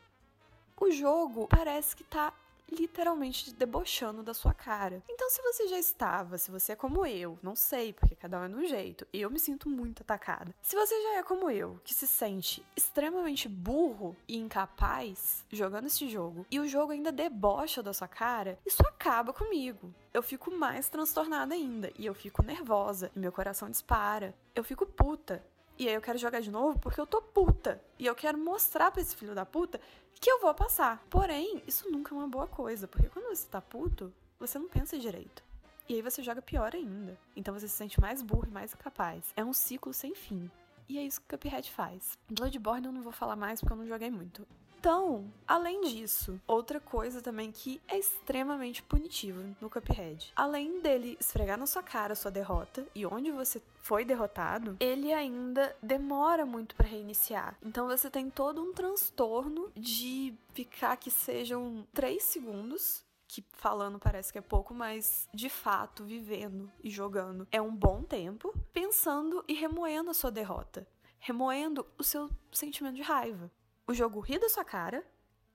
o 0.79 0.91
jogo 0.91 1.47
parece 1.47 1.95
que 1.95 2.03
tá 2.03 2.31
literalmente 2.71 3.53
debochando 3.53 4.23
da 4.23 4.33
sua 4.33 4.53
cara. 4.53 5.03
Então, 5.09 5.29
se 5.29 5.41
você 5.41 5.67
já 5.67 5.77
estava, 5.77 6.37
se 6.37 6.49
você 6.49 6.71
é 6.71 6.75
como 6.75 7.05
eu, 7.05 7.37
não 7.43 7.55
sei, 7.55 7.93
porque 7.93 8.15
cada 8.15 8.39
um 8.39 8.45
é 8.45 8.49
de 8.49 8.55
um 8.55 8.65
jeito, 8.65 9.05
eu 9.13 9.29
me 9.29 9.39
sinto 9.39 9.69
muito 9.69 10.01
atacada. 10.01 10.55
Se 10.61 10.75
você 10.75 10.99
já 11.01 11.17
é 11.17 11.23
como 11.23 11.49
eu, 11.49 11.79
que 11.83 11.93
se 11.93 12.07
sente 12.07 12.65
extremamente 12.75 13.49
burro 13.49 14.15
e 14.27 14.37
incapaz 14.37 15.45
jogando 15.51 15.87
este 15.87 16.09
jogo, 16.09 16.45
e 16.49 16.59
o 16.59 16.67
jogo 16.67 16.91
ainda 16.91 17.11
debocha 17.11 17.83
da 17.83 17.93
sua 17.93 18.07
cara, 18.07 18.57
isso 18.65 18.81
acaba 18.87 19.33
comigo. 19.33 19.93
Eu 20.13 20.23
fico 20.23 20.51
mais 20.51 20.89
transtornada 20.89 21.53
ainda, 21.53 21.91
e 21.97 22.05
eu 22.05 22.13
fico 22.13 22.43
nervosa, 22.43 23.11
e 23.15 23.19
meu 23.19 23.31
coração 23.31 23.69
dispara. 23.69 24.33
Eu 24.55 24.63
fico 24.63 24.85
puta. 24.85 25.43
E 25.77 25.87
aí 25.87 25.93
eu 25.93 26.01
quero 26.01 26.17
jogar 26.17 26.41
de 26.41 26.51
novo 26.51 26.77
porque 26.79 26.99
eu 26.99 27.07
tô 27.07 27.21
puta. 27.21 27.81
E 27.97 28.05
eu 28.05 28.15
quero 28.15 28.37
mostrar 28.37 28.91
pra 28.91 29.01
esse 29.01 29.15
filho 29.15 29.33
da 29.33 29.45
puta 29.45 29.79
que 30.19 30.29
eu 30.29 30.39
vou 30.39 30.53
passar. 30.53 31.03
Porém, 31.09 31.63
isso 31.67 31.89
nunca 31.89 32.13
é 32.13 32.17
uma 32.17 32.27
boa 32.27 32.47
coisa, 32.47 32.87
porque 32.87 33.09
quando 33.09 33.35
você 33.35 33.47
tá 33.47 33.59
puto, 33.59 34.13
você 34.39 34.59
não 34.59 34.67
pensa 34.67 34.97
direito. 34.97 35.43
E 35.89 35.95
aí 35.95 36.01
você 36.01 36.21
joga 36.21 36.41
pior 36.41 36.73
ainda. 36.73 37.17
Então 37.35 37.53
você 37.53 37.67
se 37.67 37.75
sente 37.75 37.99
mais 37.99 38.21
burro 38.21 38.47
e 38.47 38.51
mais 38.51 38.73
incapaz. 38.73 39.33
É 39.35 39.43
um 39.43 39.53
ciclo 39.53 39.93
sem 39.93 40.13
fim. 40.13 40.49
E 40.87 40.97
é 40.97 41.03
isso 41.03 41.21
que 41.21 41.35
o 41.35 41.37
Cuphead 41.37 41.71
faz. 41.71 42.17
Bloodborne 42.29 42.85
eu 42.85 42.91
não 42.91 43.01
vou 43.01 43.11
falar 43.11 43.35
mais 43.35 43.59
porque 43.59 43.73
eu 43.73 43.77
não 43.77 43.87
joguei 43.87 44.11
muito. 44.11 44.47
Então, 44.81 45.31
além 45.47 45.81
disso, 45.81 46.41
outra 46.47 46.79
coisa 46.79 47.21
também 47.21 47.51
que 47.51 47.79
é 47.87 47.99
extremamente 47.99 48.81
punitivo 48.81 49.55
no 49.61 49.69
Cuphead. 49.69 50.33
Além 50.35 50.81
dele 50.81 51.15
esfregar 51.19 51.55
na 51.55 51.67
sua 51.67 51.83
cara 51.83 52.13
a 52.13 52.15
sua 52.15 52.31
derrota 52.31 52.87
e 52.95 53.05
onde 53.05 53.29
você 53.29 53.61
foi 53.83 54.03
derrotado, 54.03 54.77
ele 54.79 55.13
ainda 55.13 55.77
demora 55.83 56.47
muito 56.47 56.75
para 56.75 56.87
reiniciar. 56.87 57.55
Então 57.63 57.85
você 57.85 58.09
tem 58.09 58.27
todo 58.27 58.59
um 58.59 58.73
transtorno 58.73 59.71
de 59.75 60.33
ficar 60.51 60.97
que 60.97 61.11
sejam 61.11 61.87
3 61.93 62.23
segundos 62.23 63.05
que 63.27 63.45
falando 63.53 63.99
parece 63.99 64.31
que 64.31 64.39
é 64.39 64.41
pouco, 64.41 64.73
mas 64.73 65.29
de 65.31 65.47
fato, 65.47 66.03
vivendo 66.03 66.71
e 66.83 66.89
jogando 66.89 67.47
é 67.51 67.61
um 67.61 67.75
bom 67.75 68.01
tempo, 68.01 68.51
pensando 68.73 69.45
e 69.47 69.53
remoendo 69.53 70.09
a 70.09 70.15
sua 70.15 70.31
derrota, 70.31 70.87
remoendo 71.19 71.85
o 71.99 72.03
seu 72.03 72.31
sentimento 72.51 72.95
de 72.95 73.03
raiva. 73.03 73.51
O 73.87 73.93
jogo 73.93 74.19
ri 74.19 74.39
da 74.39 74.49
sua 74.49 74.63
cara 74.63 75.05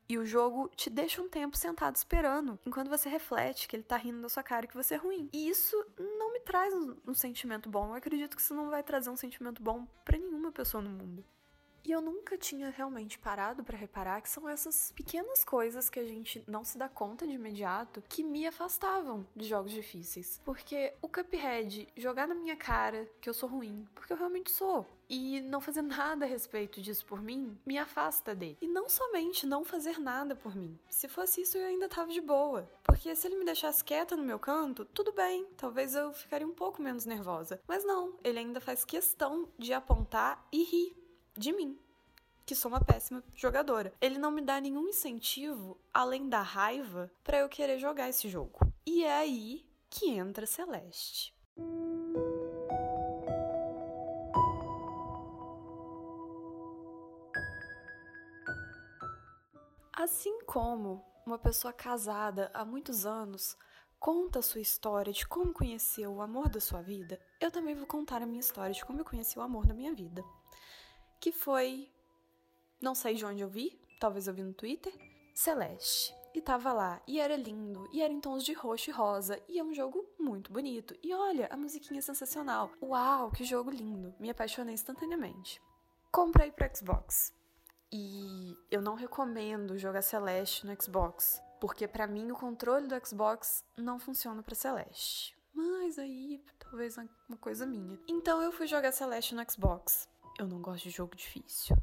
e 0.09 0.19
o 0.19 0.25
jogo 0.25 0.71
te 0.77 0.89
deixa 0.89 1.21
um 1.21 1.29
tempo 1.29 1.57
sentado 1.57 1.97
esperando, 1.97 2.59
enquanto 2.65 2.89
você 2.89 3.09
reflete 3.09 3.67
que 3.67 3.75
ele 3.75 3.83
tá 3.83 3.97
rindo 3.97 4.23
da 4.23 4.29
sua 4.29 4.43
cara 4.43 4.65
e 4.65 4.69
que 4.69 4.77
você 4.77 4.95
é 4.95 4.99
ruim. 4.99 5.29
E 5.33 5.49
isso 5.49 5.77
não 5.99 6.33
me 6.33 6.41
traz 6.41 6.73
um, 6.73 6.97
um 7.09 7.15
sentimento 7.15 7.69
bom. 7.69 7.89
Eu 7.89 7.95
acredito 7.95 8.37
que 8.37 8.43
isso 8.43 8.55
não 8.55 8.71
vai 8.71 8.83
trazer 8.83 9.11
um 9.11 9.17
sentimento 9.17 9.63
bom 9.63 9.87
para 10.05 10.19
nenhuma 10.19 10.53
pessoa 10.53 10.83
no 10.83 10.91
mundo. 10.91 11.25
E 11.87 11.93
eu 11.93 12.01
nunca 12.01 12.37
tinha 12.37 12.69
realmente 12.71 13.17
parado 13.17 13.63
para 13.63 13.79
reparar 13.79 14.21
que 14.21 14.29
são 14.29 14.49
essas 14.49 14.91
pequenas 14.91 15.45
coisas 15.45 15.89
que 15.89 16.01
a 16.01 16.05
gente 16.05 16.43
não 16.45 16.65
se 16.65 16.77
dá 16.77 16.89
conta 16.89 17.25
de 17.25 17.35
imediato 17.35 18.03
que 18.09 18.25
me 18.25 18.45
afastavam 18.45 19.25
de 19.37 19.47
jogos 19.47 19.71
difíceis. 19.71 20.41
Porque 20.45 20.93
o 21.01 21.09
Cuphead 21.09 21.87
jogar 21.97 22.27
na 22.27 22.35
minha 22.35 22.57
cara 22.57 23.09
que 23.21 23.29
eu 23.29 23.35
sou 23.35 23.49
ruim, 23.49 23.87
porque 23.95 24.13
eu 24.13 24.17
realmente 24.17 24.51
sou, 24.51 24.85
e 25.09 25.41
não 25.41 25.61
fazer 25.61 25.83
nada 25.83 26.25
a 26.25 26.29
respeito 26.29 26.81
disso 26.81 27.05
por 27.07 27.23
mim 27.23 27.57
me 27.65 27.79
afasta 27.79 28.35
dele. 28.35 28.59
E 28.61 28.69
não 28.69 28.89
somente 28.89 29.47
não 29.47 29.65
fazer 29.65 29.99
nada 29.99 30.35
por 30.35 30.55
mim. 30.55 30.79
Se 30.91 31.09
fosse 31.09 31.43
isso, 31.43 31.57
eu 31.57 31.67
ainda 31.67 31.89
tava 31.89 32.13
de 32.13 32.21
boa. 32.21 32.71
Porque 32.83 33.15
se 33.15 33.27
ele 33.27 33.37
me 33.37 33.45
deixasse 33.45 33.85
quieta 33.85 34.17
no 34.17 34.23
meu 34.23 34.39
canto, 34.39 34.85
tudo 34.85 35.13
bem, 35.13 35.47
talvez 35.57 35.95
eu 35.95 36.13
ficaria 36.13 36.47
um 36.47 36.55
pouco 36.55 36.83
menos 36.83 37.05
nervosa. 37.05 37.61
Mas 37.67 37.85
não, 37.85 38.19
ele 38.25 38.39
ainda 38.39 38.61
faz 38.61 38.85
questão 38.85 39.49
de 39.59 39.73
apontar 39.73 40.47
e 40.53 40.65
rir 40.65 40.97
de 41.37 41.53
mim, 41.53 41.79
que 42.45 42.55
sou 42.55 42.71
uma 42.71 42.81
péssima 42.81 43.23
jogadora. 43.35 43.93
Ele 44.01 44.19
não 44.19 44.31
me 44.31 44.41
dá 44.41 44.61
nenhum 44.61 44.89
incentivo 44.89 45.79
além 45.93 46.29
da 46.29 46.41
raiva 46.41 47.11
para 47.23 47.39
eu 47.39 47.49
querer 47.49 47.79
jogar 47.79 48.09
esse 48.09 48.29
jogo. 48.29 48.59
E 48.87 49.05
é 49.05 49.13
aí 49.13 49.67
que 49.91 50.11
entra 50.11 50.47
Celeste. 50.47 51.35
Assim 59.97 60.39
como 60.45 61.05
uma 61.27 61.39
pessoa 61.39 61.73
casada 61.73 62.51
há 62.55 62.65
muitos 62.65 63.05
anos 63.05 63.57
conta 63.99 64.39
a 64.39 64.43
sua 64.43 64.61
história 64.61 65.13
de 65.13 65.27
como 65.27 65.53
conheceu 65.53 66.13
o 66.13 66.23
amor 66.23 66.49
da 66.49 66.61
sua 66.61 66.83
vida, 66.83 67.19
eu 67.41 67.51
também 67.51 67.75
vou 67.75 67.87
contar 67.87 68.23
a 68.23 68.27
minha 68.27 68.41
história 68.41 68.75
de 68.75 68.85
como 68.85 69.01
eu 69.01 69.05
conheci 69.05 69.39
o 69.39 69.43
amor 69.43 69.67
da 69.67 69.75
minha 69.75 69.95
vida 69.95 70.23
que 71.21 71.33
foi. 71.33 71.91
Não 72.81 72.95
sei 72.95 73.15
de 73.15 73.25
onde 73.25 73.41
eu 73.41 73.49
vi, 73.49 73.81
talvez 73.99 74.29
eu 74.29 74.35
vi 74.35 74.43
no 74.43 74.53
Twitter. 74.53 74.93
Celeste. 75.35 76.15
E 76.35 76.41
tava 76.41 76.73
lá, 76.73 77.01
e 77.07 77.19
era 77.19 77.35
lindo, 77.35 77.89
e 77.93 78.03
era 78.03 78.13
em 78.13 78.21
tons 78.21 78.45
de 78.45 78.53
roxo 78.53 78.91
e 78.91 78.93
rosa, 78.93 79.43
e 79.49 79.59
é 79.59 79.65
um 79.65 79.73
jogo 79.73 80.05
muito 80.21 80.53
bonito. 80.53 80.95
E 81.03 81.15
olha, 81.15 81.49
a 81.51 81.57
musiquinha 81.57 81.99
é 81.99 82.03
sensacional. 82.03 82.71
Uau, 82.83 83.31
que 83.31 83.43
jogo 83.43 83.71
lindo! 83.71 84.15
Me 84.21 84.29
apaixonei 84.29 84.75
instantaneamente. 84.75 85.61
Comprei 86.13 86.53
pro 86.53 86.69
Xbox. 86.77 87.33
E 87.93 88.57
eu 88.71 88.83
não 88.83 88.95
recomendo 88.95 89.79
jogar 89.79 90.03
Celeste 90.03 90.67
no 90.67 90.81
Xbox, 90.81 91.41
porque 91.61 91.87
para 91.87 92.07
mim 92.07 92.31
o 92.31 92.37
controle 92.37 92.87
do 92.87 93.07
Xbox 93.07 93.65
não 93.77 93.99
funciona 93.99 94.43
para 94.43 94.55
Celeste. 94.55 95.37
Mas 95.55 95.99
aí, 95.99 96.45
talvez 96.59 96.97
uma 96.97 97.39
coisa 97.39 97.65
minha. 97.65 97.99
Então 98.09 98.43
eu 98.43 98.53
fui 98.53 98.67
jogar 98.67 98.93
Celeste 98.93 99.35
no 99.35 99.51
Xbox. 99.51 100.09
Eu 100.39 100.47
não 100.47 100.61
gosto 100.61 100.85
de 100.85 100.91
jogo 100.91 101.17
difícil. 101.17 101.77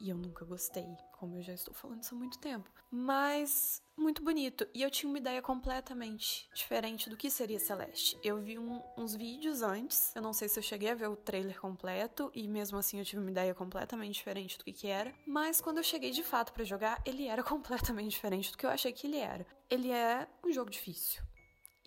E 0.00 0.10
eu 0.10 0.16
nunca 0.16 0.44
gostei, 0.44 0.86
como 1.12 1.36
eu 1.36 1.42
já 1.42 1.52
estou 1.52 1.74
falando 1.74 2.02
isso 2.02 2.14
há 2.14 2.18
muito 2.18 2.38
tempo. 2.38 2.70
Mas 2.90 3.82
muito 3.96 4.22
bonito. 4.22 4.66
E 4.72 4.82
eu 4.82 4.90
tinha 4.90 5.10
uma 5.10 5.18
ideia 5.18 5.42
completamente 5.42 6.48
diferente 6.54 7.10
do 7.10 7.16
que 7.16 7.30
seria 7.30 7.58
Celeste. 7.58 8.18
Eu 8.22 8.40
vi 8.40 8.58
um, 8.58 8.80
uns 8.96 9.14
vídeos 9.14 9.60
antes, 9.62 10.14
eu 10.14 10.22
não 10.22 10.32
sei 10.32 10.48
se 10.48 10.58
eu 10.58 10.62
cheguei 10.62 10.90
a 10.90 10.94
ver 10.94 11.08
o 11.08 11.16
trailer 11.16 11.60
completo, 11.60 12.30
e 12.34 12.46
mesmo 12.46 12.78
assim 12.78 12.98
eu 12.98 13.04
tive 13.04 13.20
uma 13.20 13.30
ideia 13.30 13.54
completamente 13.54 14.14
diferente 14.14 14.56
do 14.56 14.64
que, 14.64 14.72
que 14.72 14.86
era. 14.86 15.12
Mas 15.26 15.60
quando 15.60 15.78
eu 15.78 15.84
cheguei 15.84 16.12
de 16.12 16.22
fato 16.22 16.52
para 16.52 16.64
jogar, 16.64 17.02
ele 17.04 17.26
era 17.26 17.42
completamente 17.44 18.10
diferente 18.10 18.52
do 18.52 18.56
que 18.56 18.64
eu 18.64 18.70
achei 18.70 18.92
que 18.92 19.06
ele 19.06 19.18
era. 19.18 19.46
Ele 19.68 19.90
é 19.90 20.28
um 20.44 20.52
jogo 20.52 20.70
difícil. 20.70 21.22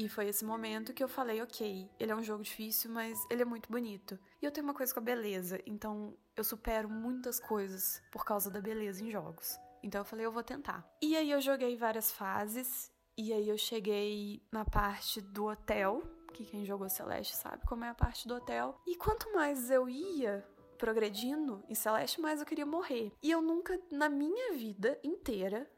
E 0.02 0.10
foi 0.10 0.28
esse 0.30 0.44
momento 0.44 0.96
que 0.96 1.04
eu 1.04 1.08
falei, 1.08 1.44
ok, 1.44 1.88
ele 2.00 2.12
é 2.12 2.16
um 2.16 2.24
jogo 2.24 2.42
difícil, 2.42 2.90
mas 2.90 3.24
ele 3.30 3.44
é 3.44 3.46
muito 3.46 3.72
bonito. 3.72 4.18
E 4.42 4.46
eu 4.46 4.52
tenho 4.52 4.66
uma 4.66 4.74
coisa 4.74 4.92
com 4.92 5.00
a 5.00 5.04
beleza, 5.04 5.62
então 5.64 6.18
eu 6.36 6.44
supero 6.44 6.90
muitas 6.90 7.40
coisas 7.40 8.02
por 8.12 8.26
causa 8.26 8.50
da 8.50 8.60
beleza 8.60 9.04
em 9.04 9.12
jogos. 9.12 9.60
Então 9.84 10.02
eu 10.02 10.06
falei, 10.06 10.26
eu 10.26 10.32
vou 10.32 10.42
tentar. 10.42 10.84
E 11.00 11.16
aí 11.16 11.30
eu 11.30 11.40
joguei 11.40 11.76
várias 11.76 12.12
fases, 12.12 12.92
e 13.16 13.32
aí 13.32 13.48
eu 13.48 13.60
cheguei 13.60 14.42
na 14.52 14.66
parte 14.66 15.22
do 15.22 15.46
hotel, 15.46 16.02
que 16.34 16.46
quem 16.46 16.66
jogou 16.66 16.90
Celeste 16.90 17.36
sabe 17.36 17.64
como 17.68 17.86
é 17.86 17.90
a 17.90 17.94
parte 17.94 18.28
do 18.28 18.34
hotel. 18.34 18.82
E 18.88 18.96
quanto 18.96 19.32
mais 19.34 19.70
eu 19.70 19.88
ia 19.88 20.44
progredindo 20.80 21.64
em 21.70 21.76
Celeste, 21.76 22.20
mais 22.20 22.40
eu 22.40 22.46
queria 22.48 22.66
morrer. 22.66 23.14
E 23.22 23.30
eu 23.30 23.40
nunca, 23.40 23.80
na 23.92 24.10
minha 24.10 24.54
vida 24.54 25.00
inteira, 25.04 25.70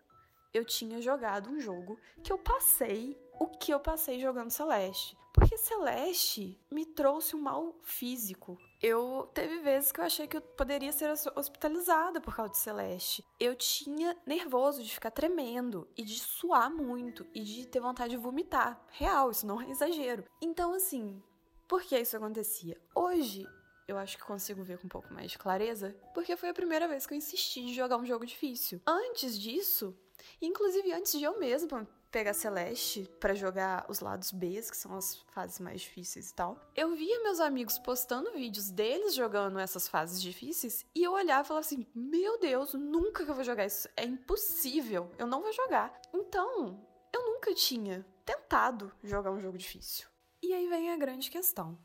eu 0.53 0.63
tinha 0.63 1.01
jogado 1.01 1.49
um 1.49 1.59
jogo 1.59 1.99
que 2.23 2.31
eu 2.31 2.37
passei 2.37 3.19
o 3.43 3.47
que 3.47 3.73
eu 3.73 3.79
passei 3.79 4.21
jogando 4.21 4.51
Celeste. 4.51 5.17
Porque 5.33 5.57
Celeste 5.57 6.57
me 6.71 6.85
trouxe 6.85 7.35
um 7.35 7.41
mal 7.41 7.75
físico. 7.81 8.57
Eu 8.81 9.29
teve 9.33 9.59
vezes 9.59 9.91
que 9.91 9.99
eu 9.99 10.05
achei 10.05 10.27
que 10.27 10.37
eu 10.37 10.41
poderia 10.41 10.93
ser 10.93 11.11
hospitalizada 11.35 12.21
por 12.21 12.33
causa 12.33 12.51
de 12.51 12.59
Celeste. 12.59 13.25
Eu 13.37 13.53
tinha 13.55 14.15
nervoso 14.25 14.81
de 14.81 14.93
ficar 14.93 15.11
tremendo 15.11 15.87
e 15.97 16.03
de 16.03 16.19
suar 16.19 16.69
muito 16.69 17.25
e 17.33 17.41
de 17.41 17.67
ter 17.67 17.81
vontade 17.81 18.11
de 18.11 18.17
vomitar. 18.17 18.81
Real, 18.91 19.29
isso 19.29 19.45
não 19.45 19.59
é 19.59 19.69
exagero. 19.69 20.23
Então, 20.41 20.73
assim, 20.73 21.21
por 21.67 21.81
que 21.81 21.99
isso 21.99 22.15
acontecia? 22.15 22.79
Hoje 22.95 23.45
eu 23.87 23.97
acho 23.97 24.17
que 24.17 24.23
consigo 24.23 24.63
ver 24.63 24.77
com 24.77 24.85
um 24.85 24.89
pouco 24.89 25.13
mais 25.13 25.31
de 25.31 25.37
clareza, 25.37 25.93
porque 26.13 26.37
foi 26.37 26.49
a 26.49 26.53
primeira 26.53 26.87
vez 26.87 27.05
que 27.05 27.13
eu 27.13 27.17
insisti 27.17 27.65
de 27.65 27.73
jogar 27.73 27.97
um 27.97 28.05
jogo 28.05 28.25
difícil. 28.25 28.79
Antes 28.87 29.37
disso, 29.37 29.97
inclusive 30.41 30.93
antes 30.93 31.11
de 31.19 31.23
eu 31.25 31.37
mesma 31.37 31.85
pegar 32.13 32.35
Celeste 32.35 33.09
para 33.19 33.33
jogar 33.33 33.87
os 33.89 33.99
lados 33.99 34.31
B, 34.31 34.61
que 34.61 34.77
são 34.77 34.95
as 34.95 35.15
fases 35.31 35.59
mais 35.59 35.81
difíceis 35.81 36.29
e 36.29 36.33
tal. 36.35 36.55
Eu 36.75 36.95
via 36.95 37.23
meus 37.23 37.39
amigos 37.39 37.79
postando 37.79 38.31
vídeos 38.33 38.69
deles 38.69 39.15
jogando 39.15 39.57
essas 39.57 39.87
fases 39.87 40.21
difíceis 40.21 40.85
e 40.93 41.03
eu 41.03 41.11
olhava 41.11 41.41
e 41.41 41.47
falava 41.47 41.65
assim: 41.65 41.87
Meu 41.95 42.39
Deus, 42.39 42.75
nunca 42.75 43.25
que 43.25 43.31
eu 43.31 43.35
vou 43.35 43.43
jogar 43.43 43.65
isso. 43.65 43.89
É 43.97 44.05
impossível, 44.05 45.11
eu 45.17 45.25
não 45.25 45.41
vou 45.41 45.51
jogar. 45.51 45.99
Então, 46.13 46.79
eu 47.11 47.25
nunca 47.25 47.51
tinha 47.55 48.05
tentado 48.23 48.93
jogar 49.03 49.31
um 49.31 49.41
jogo 49.41 49.57
difícil. 49.57 50.07
E 50.41 50.53
aí 50.53 50.69
vem 50.69 50.91
a 50.91 50.97
grande 50.97 51.31
questão: 51.31 51.79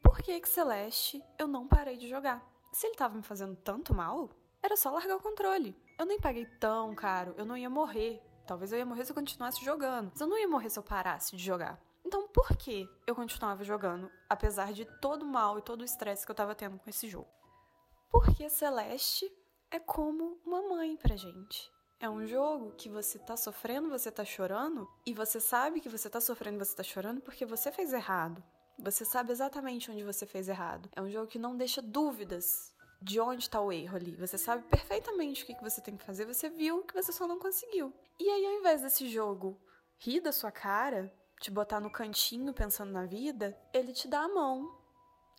por 0.00 0.18
que, 0.18 0.40
que 0.40 0.48
Celeste 0.48 1.20
eu 1.36 1.48
não 1.48 1.66
parei 1.66 1.96
de 1.96 2.08
jogar? 2.08 2.40
Se 2.72 2.86
ele 2.86 2.94
tava 2.94 3.16
me 3.16 3.22
fazendo 3.24 3.56
tanto 3.56 3.92
mal, 3.92 4.30
era 4.62 4.76
só 4.76 4.90
largar 4.90 5.16
o 5.16 5.22
controle. 5.22 5.76
Eu 5.98 6.06
nem 6.06 6.20
paguei 6.20 6.46
tão 6.60 6.94
caro, 6.94 7.34
eu 7.36 7.44
não 7.44 7.56
ia 7.56 7.68
morrer 7.68 8.22
Talvez 8.46 8.72
eu 8.72 8.78
ia 8.78 8.86
morrer 8.86 9.04
se 9.04 9.10
eu 9.10 9.14
continuasse 9.14 9.64
jogando. 9.64 10.10
Mas 10.12 10.20
eu 10.20 10.26
não 10.26 10.38
ia 10.38 10.48
morrer 10.48 10.70
se 10.70 10.78
eu 10.78 10.82
parasse 10.82 11.36
de 11.36 11.44
jogar. 11.44 11.80
Então, 12.04 12.28
por 12.28 12.56
que 12.56 12.88
eu 13.06 13.16
continuava 13.16 13.64
jogando, 13.64 14.08
apesar 14.30 14.72
de 14.72 14.84
todo 15.00 15.22
o 15.22 15.26
mal 15.26 15.58
e 15.58 15.62
todo 15.62 15.80
o 15.80 15.84
estresse 15.84 16.24
que 16.24 16.30
eu 16.30 16.36
tava 16.36 16.54
tendo 16.54 16.78
com 16.78 16.88
esse 16.88 17.08
jogo? 17.08 17.28
Porque 18.08 18.48
Celeste 18.48 19.30
é 19.70 19.80
como 19.80 20.38
uma 20.46 20.62
mãe 20.62 20.96
pra 20.96 21.16
gente. 21.16 21.68
É 21.98 22.08
um 22.08 22.24
jogo 22.26 22.72
que 22.72 22.88
você 22.88 23.18
tá 23.18 23.36
sofrendo, 23.36 23.88
você 23.88 24.12
tá 24.12 24.24
chorando, 24.24 24.88
e 25.04 25.12
você 25.12 25.40
sabe 25.40 25.80
que 25.80 25.88
você 25.88 26.08
tá 26.08 26.20
sofrendo, 26.20 26.64
você 26.64 26.76
tá 26.76 26.82
chorando 26.82 27.20
porque 27.20 27.44
você 27.44 27.72
fez 27.72 27.92
errado. 27.92 28.42
Você 28.78 29.04
sabe 29.04 29.32
exatamente 29.32 29.90
onde 29.90 30.04
você 30.04 30.26
fez 30.26 30.48
errado. 30.48 30.88
É 30.94 31.00
um 31.00 31.10
jogo 31.10 31.26
que 31.26 31.38
não 31.38 31.56
deixa 31.56 31.80
dúvidas 31.80 32.72
de 33.00 33.20
onde 33.20 33.42
está 33.42 33.60
o 33.60 33.72
erro 33.72 33.96
ali. 33.96 34.14
Você 34.16 34.38
sabe 34.38 34.64
perfeitamente 34.64 35.44
o 35.44 35.46
que 35.46 35.62
você 35.62 35.80
tem 35.80 35.96
que 35.96 36.04
fazer, 36.04 36.24
você 36.24 36.48
viu 36.48 36.82
que 36.82 36.94
você 36.94 37.12
só 37.12 37.26
não 37.26 37.38
conseguiu. 37.38 37.92
E 38.18 38.28
aí, 38.28 38.46
ao 38.46 38.52
invés 38.54 38.82
desse 38.82 39.08
jogo 39.08 39.60
rir 39.98 40.20
da 40.20 40.32
sua 40.32 40.50
cara, 40.50 41.12
te 41.40 41.50
botar 41.50 41.80
no 41.80 41.90
cantinho 41.90 42.52
pensando 42.52 42.92
na 42.92 43.04
vida, 43.04 43.56
ele 43.72 43.92
te 43.92 44.08
dá 44.08 44.20
a 44.20 44.28
mão 44.28 44.74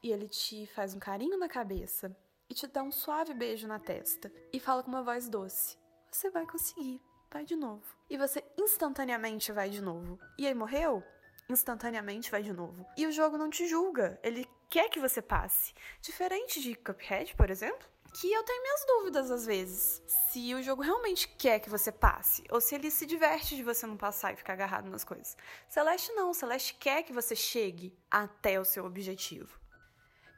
e 0.04 0.12
ele 0.12 0.28
te 0.28 0.68
faz 0.68 0.94
um 0.94 1.00
carinho 1.00 1.38
na 1.38 1.50
cabeça 1.50 2.16
e 2.50 2.54
te 2.54 2.68
dá 2.68 2.84
um 2.84 2.92
suave 2.92 3.34
beijo 3.34 3.68
na 3.68 3.80
testa 3.80 4.32
e 4.54 4.60
fala 4.60 4.84
com 4.84 4.90
uma 4.90 5.04
voz 5.04 5.28
doce: 5.28 5.78
Você 6.12 6.30
vai 6.30 6.46
conseguir, 6.46 7.02
vai 7.32 7.44
de 7.44 7.56
novo. 7.56 7.84
E 8.10 8.18
você 8.18 8.44
instantaneamente 8.58 9.52
vai 9.52 9.70
de 9.70 9.82
novo. 9.82 10.20
E 10.38 10.48
aí 10.48 10.54
morreu? 10.54 11.04
Instantaneamente 11.50 12.30
vai 12.30 12.44
de 12.44 12.54
novo. 12.54 12.86
E 12.98 13.06
o 13.06 13.12
jogo 13.12 13.38
não 13.38 13.50
te 13.50 13.68
julga, 13.68 14.20
ele 14.22 14.46
quer 14.70 14.90
que 14.90 15.00
você 15.00 15.22
passe. 15.22 15.74
Diferente 16.02 16.62
de 16.62 16.76
Cuphead, 16.76 17.36
por 17.36 17.50
exemplo, 17.50 17.88
que 18.20 18.32
eu 18.32 18.44
tenho 18.44 18.62
minhas 18.62 18.86
dúvidas 18.86 19.32
às 19.32 19.46
vezes. 19.46 20.02
Se 20.08 20.54
o 20.56 20.64
jogo 20.64 20.82
realmente 20.82 21.28
quer 21.28 21.60
que 21.60 21.70
você 21.70 21.92
passe, 21.92 22.44
ou 22.50 22.60
se 22.60 22.76
ele 22.76 22.90
se 22.90 23.06
diverte 23.06 23.56
de 23.56 23.64
você 23.64 23.86
não 23.86 23.98
passar 23.98 24.34
e 24.34 24.38
ficar 24.38 24.54
agarrado 24.54 24.90
nas 24.90 25.04
coisas. 25.04 25.38
Celeste 25.68 26.12
não, 26.14 26.34
Celeste 26.34 26.74
quer 26.76 27.04
que 27.04 27.14
você 27.14 27.36
chegue 27.36 27.98
até 28.10 28.60
o 28.60 28.66
seu 28.66 28.86
objetivo. 28.86 29.60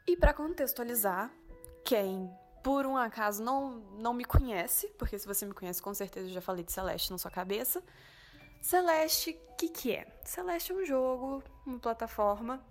E 0.07 0.17
para 0.17 0.33
contextualizar, 0.33 1.31
quem 1.85 2.29
por 2.63 2.85
um 2.85 2.97
acaso 2.97 3.41
não, 3.41 3.79
não 3.97 4.13
me 4.13 4.25
conhece, 4.25 4.87
porque 4.97 5.17
se 5.17 5.25
você 5.25 5.45
me 5.45 5.53
conhece, 5.53 5.81
com 5.81 5.93
certeza 5.93 6.27
eu 6.27 6.33
já 6.33 6.41
falei 6.41 6.63
de 6.63 6.71
Celeste 6.71 7.11
na 7.11 7.17
sua 7.17 7.31
cabeça. 7.31 7.81
Celeste, 8.61 9.39
o 9.51 9.55
que, 9.55 9.69
que 9.69 9.95
é? 9.95 10.05
Celeste 10.25 10.73
é 10.73 10.75
um 10.75 10.85
jogo, 10.85 11.41
uma 11.65 11.79
plataforma 11.79 12.61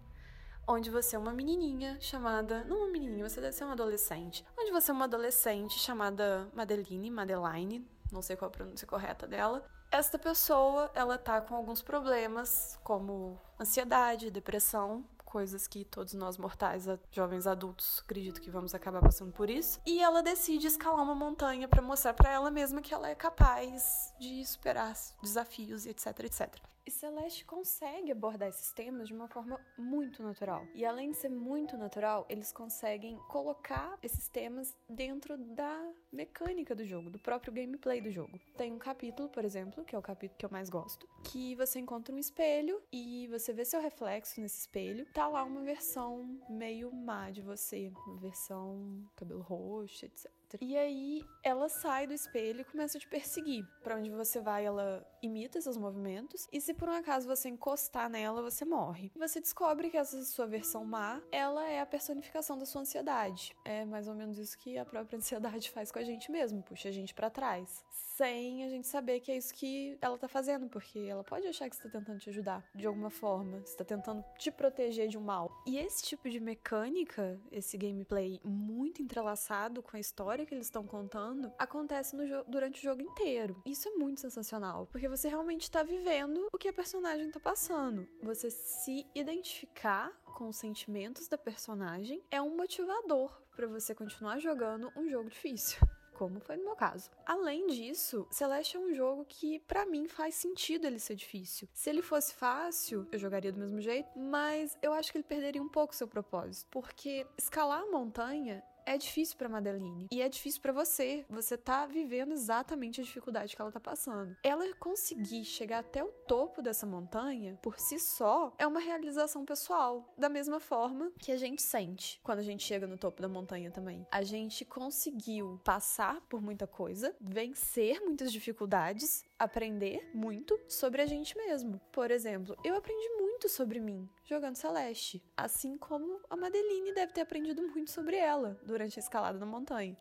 onde 0.69 0.91
você 0.91 1.17
é 1.17 1.19
uma 1.19 1.33
menininha 1.33 1.97
chamada. 2.01 2.63
Não 2.65 2.77
uma 2.77 2.89
menininha, 2.89 3.29
você 3.29 3.41
deve 3.41 3.57
ser 3.57 3.65
uma 3.65 3.73
adolescente. 3.73 4.45
Onde 4.57 4.71
você 4.71 4.91
é 4.91 4.95
uma 4.95 5.07
adolescente 5.07 5.79
chamada 5.79 6.49
Madeline, 6.53 7.11
Madeline, 7.11 7.89
não 8.13 8.21
sei 8.21 8.37
qual 8.37 8.49
a 8.49 8.53
pronúncia 8.53 8.87
correta 8.87 9.27
dela. 9.27 9.65
Esta 9.91 10.19
pessoa, 10.19 10.91
ela 10.95 11.17
tá 11.17 11.41
com 11.41 11.55
alguns 11.55 11.81
problemas, 11.81 12.79
como 12.85 13.41
ansiedade, 13.59 14.31
depressão, 14.31 15.03
coisas 15.25 15.67
que 15.67 15.85
todos 15.85 16.13
nós 16.13 16.37
mortais, 16.37 16.87
jovens 17.11 17.47
adultos, 17.47 18.03
acredito 18.05 18.41
que 18.41 18.51
vamos 18.51 18.75
acabar 18.75 19.01
passando 19.01 19.33
por 19.33 19.49
isso. 19.49 19.81
E 19.87 20.03
ela 20.03 20.23
decide 20.23 20.67
escalar 20.67 21.03
uma 21.03 21.15
montanha 21.15 21.67
para 21.67 21.81
mostrar 21.81 22.13
para 22.13 22.31
ela 22.31 22.51
mesma 22.51 22.83
que 22.83 22.93
ela 22.93 23.09
é 23.09 23.15
capaz 23.15 24.15
de 24.19 24.45
superar 24.45 24.95
desafios 25.23 25.87
e 25.87 25.91
etc, 25.91 26.21
etc. 26.21 26.55
E 26.89 26.91
Celeste 26.91 27.45
consegue 27.45 28.11
abordar 28.11 28.49
esses 28.49 28.73
temas 28.73 29.09
de 29.09 29.13
uma 29.13 29.29
forma 29.29 29.61
muito 29.77 30.23
natural. 30.23 30.67
E 30.75 30.87
além 30.87 31.11
de 31.11 31.19
ser 31.19 31.29
muito 31.29 31.77
natural, 31.77 32.25
eles 32.31 32.51
conseguem 32.51 33.19
colocar 33.29 33.99
esses 34.03 34.27
temas 34.31 34.75
dentro 34.89 35.37
da 35.37 35.93
mecânica 36.11 36.75
do 36.75 36.87
jogo, 36.87 37.11
do 37.11 37.19
próprio 37.19 37.53
gameplay 37.53 38.01
do 38.01 38.11
jogo. 38.11 38.41
Tem 38.57 38.73
um 38.73 38.79
capítulo, 38.79 39.29
por 39.29 39.45
exemplo, 39.45 39.85
que 39.85 39.95
é 39.95 39.99
o 39.99 40.03
capítulo 40.03 40.39
que 40.39 40.47
eu 40.47 40.51
mais 40.51 40.71
gosto, 40.71 41.07
que 41.25 41.55
você 41.57 41.79
encontra 41.79 42.15
um 42.15 42.19
espelho 42.19 42.81
e 42.91 43.27
você 43.27 43.53
vê 43.53 43.67
seu 43.67 43.83
reflexo 43.83 44.41
nesse 44.41 44.61
espelho. 44.61 45.05
Tá 45.13 45.29
lá 45.29 45.45
uma 45.45 45.61
versão 45.61 46.41
meio 46.49 46.91
má 46.91 47.31
de 47.31 47.43
você, 47.43 47.93
uma 48.07 48.17
versão 48.17 49.07
cabelo 49.15 49.43
roxo, 49.43 50.07
etc. 50.07 50.38
E 50.61 50.77
aí 50.77 51.25
ela 51.43 51.69
sai 51.69 52.07
do 52.07 52.13
espelho 52.13 52.61
e 52.61 52.65
começa 52.65 52.99
a 52.99 53.01
te 53.01 53.09
perseguir. 53.09 53.67
Para 53.83 53.97
onde 53.97 54.11
você 54.11 54.41
vai, 54.41 54.65
ela 54.65 55.07
imita 55.23 55.61
seus 55.61 55.77
movimentos. 55.77 56.47
E 56.53 56.61
se 56.61 56.75
por 56.75 56.89
um 56.89 56.93
acaso 56.93 57.27
você 57.27 57.49
encostar 57.49 58.09
nela, 58.09 58.43
você 58.43 58.65
morre. 58.65 59.11
E 59.15 59.19
você 59.19 59.41
descobre 59.41 59.91
que 59.91 59.97
essa 59.97 60.23
sua 60.25 60.47
versão 60.47 60.85
má, 60.85 61.21
ela 61.31 61.69
é 61.69 61.81
a 61.81 61.87
personificação 61.87 62.57
da 62.59 62.67
sua 62.67 62.83
ansiedade. 62.83 63.57
É 63.65 63.85
mais 63.85 64.09
ou 64.09 64.15
menos 64.15 64.39
isso 64.39 64.57
que 64.59 64.79
a 64.79 64.85
própria 64.85 65.17
ansiedade 65.19 65.71
faz 65.71 65.91
com 65.91 65.99
a 65.99 66.05
gente 66.05 66.31
mesmo, 66.31 66.63
puxa 66.63 66.89
a 66.89 66.93
gente 66.93 67.15
para 67.15 67.31
trás. 67.31 67.85
Sem 67.91 68.65
a 68.65 68.69
gente 68.69 68.87
saber 68.87 69.21
que 69.21 69.31
é 69.31 69.37
isso 69.37 69.55
que 69.55 69.97
ela 70.01 70.19
tá 70.19 70.27
fazendo, 70.27 70.69
porque 70.69 70.99
ela 70.99 71.23
pode 71.23 71.47
achar 71.47 71.69
que 71.69 71.77
está 71.77 71.89
tentando 71.89 72.19
te 72.19 72.31
ajudar 72.31 72.65
de 72.75 72.87
alguma 72.87 73.11
forma, 73.11 73.59
está 73.59 73.85
tentando 73.85 74.25
te 74.37 74.51
proteger 74.51 75.09
de 75.09 75.17
um 75.17 75.21
mal. 75.21 75.51
E 75.67 75.79
esse 75.79 76.03
tipo 76.03 76.29
de 76.29 76.41
mecânica, 76.41 77.41
esse 77.53 77.77
gameplay 77.77 78.41
muito 78.45 79.03
entrelaçado 79.03 79.83
com 79.83 79.97
a 79.97 80.01
história 80.01 80.38
história 80.39 80.47
que 80.47 80.55
eles 80.55 80.67
estão 80.67 80.87
contando 80.87 81.53
acontece 81.59 82.17
durante 82.47 82.79
o 82.79 82.83
jogo 82.83 83.03
inteiro. 83.03 83.61
Isso 83.65 83.89
é 83.89 83.93
muito 83.93 84.21
sensacional, 84.21 84.87
porque 84.87 85.09
você 85.09 85.29
realmente 85.29 85.63
está 85.63 85.83
vivendo 85.83 86.49
o 86.53 86.59
que 86.59 86.69
a 86.69 86.73
personagem 86.73 87.27
está 87.27 87.41
passando. 87.41 88.07
Você 88.23 88.51
se 88.51 89.07
identificar 89.15 90.13
com 90.37 90.49
os 90.49 90.57
sentimentos 90.57 91.29
da 91.29 91.37
personagem 91.37 92.23
é 92.31 92.41
um 92.41 92.57
motivador 92.57 93.33
para 93.57 93.67
você 93.67 93.95
continuar 93.95 94.39
jogando 94.39 94.93
um 94.97 95.09
jogo 95.09 95.29
difícil 95.29 95.81
como 96.15 96.41
foi 96.41 96.57
no 96.57 96.65
meu 96.65 96.77
caso. 96.77 97.11
Além 97.25 97.69
disso, 97.69 98.27
Celeste 98.31 98.77
é 98.77 98.81
um 98.81 98.93
jogo 98.93 99.25
que 99.25 99.61
para 99.61 99.87
mim 99.87 100.09
faz 100.09 100.35
sentido 100.35 100.87
ele 100.87 100.99
ser 100.99 101.15
difícil. 101.15 101.69
Se 101.73 101.89
ele 101.89 102.03
fosse 102.03 102.35
fácil, 102.35 103.07
eu 103.13 103.19
jogaria 103.19 103.53
do 103.53 103.61
mesmo 103.61 103.81
jeito, 103.81 104.09
mas 104.19 104.77
eu 104.83 104.93
acho 104.93 105.13
que 105.13 105.19
ele 105.19 105.25
perderia 105.25 105.63
um 105.63 105.69
pouco 105.69 105.95
seu 105.95 106.09
propósito, 106.09 106.69
porque 106.71 107.25
escalar 107.37 107.83
a 107.83 107.91
montanha 107.91 108.63
é 108.89 108.97
difícil 108.97 109.37
para 109.37 109.51
Madeline 109.51 110.07
e 110.11 110.23
é 110.23 110.29
difícil 110.29 110.63
para 110.63 110.73
você. 110.73 111.25
Você 111.29 111.59
tá 111.59 111.85
vivendo 111.85 112.33
exatamente 112.33 113.01
a 113.01 113.05
dificuldade 113.05 113.55
que 113.55 113.61
ela 113.61 113.71
tá 113.71 113.79
passando. 113.79 114.35
Ela 114.43 114.75
conseguir 114.77 115.45
chegar 115.45 115.81
até 115.81 116.03
o 116.03 116.09
topo 116.27 116.63
dessa 116.63 116.87
montanha 116.87 117.59
por 117.63 117.79
si 117.79 117.99
só 117.99 118.55
é 118.59 118.67
uma 118.67 118.81
realização 118.81 119.45
pessoal, 119.45 120.15
da 120.17 120.31
mesma 120.31 120.59
forma 120.59 121.13
que 121.19 121.31
a 121.31 121.37
gente 121.37 121.61
sente 121.61 122.19
quando 122.23 122.39
a 122.39 122.43
gente 122.43 122.65
chega 122.65 122.87
no 122.87 122.97
topo 122.97 123.21
da 123.21 123.29
montanha 123.29 123.71
também. 123.71 124.07
A 124.11 124.23
gente 124.23 124.65
conseguiu 124.65 125.61
passar 125.63 126.23
por 126.23 126.41
muita 126.41 126.67
coisa, 126.67 127.15
vencer 127.21 128.01
muitas 128.01 128.33
dificuldades 128.33 129.23
aprender 129.39 130.11
muito 130.13 130.59
sobre 130.67 131.01
a 131.01 131.07
gente 131.07 131.37
mesmo. 131.37 131.81
Por 131.93 132.11
exemplo, 132.11 132.57
eu 132.65 132.75
aprendi 132.75 133.09
muito 133.21 133.28
sobre 133.47 133.79
mim 133.79 134.09
jogando 134.25 134.57
Celeste, 134.57 135.23
assim 135.37 135.77
como 135.77 136.23
a 136.31 136.37
Madeline 136.37 136.95
deve 136.95 137.13
ter 137.13 137.21
aprendido 137.21 137.61
muito 137.61 137.91
sobre 137.91 138.17
ela 138.17 138.59
durante 138.65 138.99
a 138.99 139.03
escalada 139.03 139.39
na 139.39 139.45
montanha. 139.45 139.99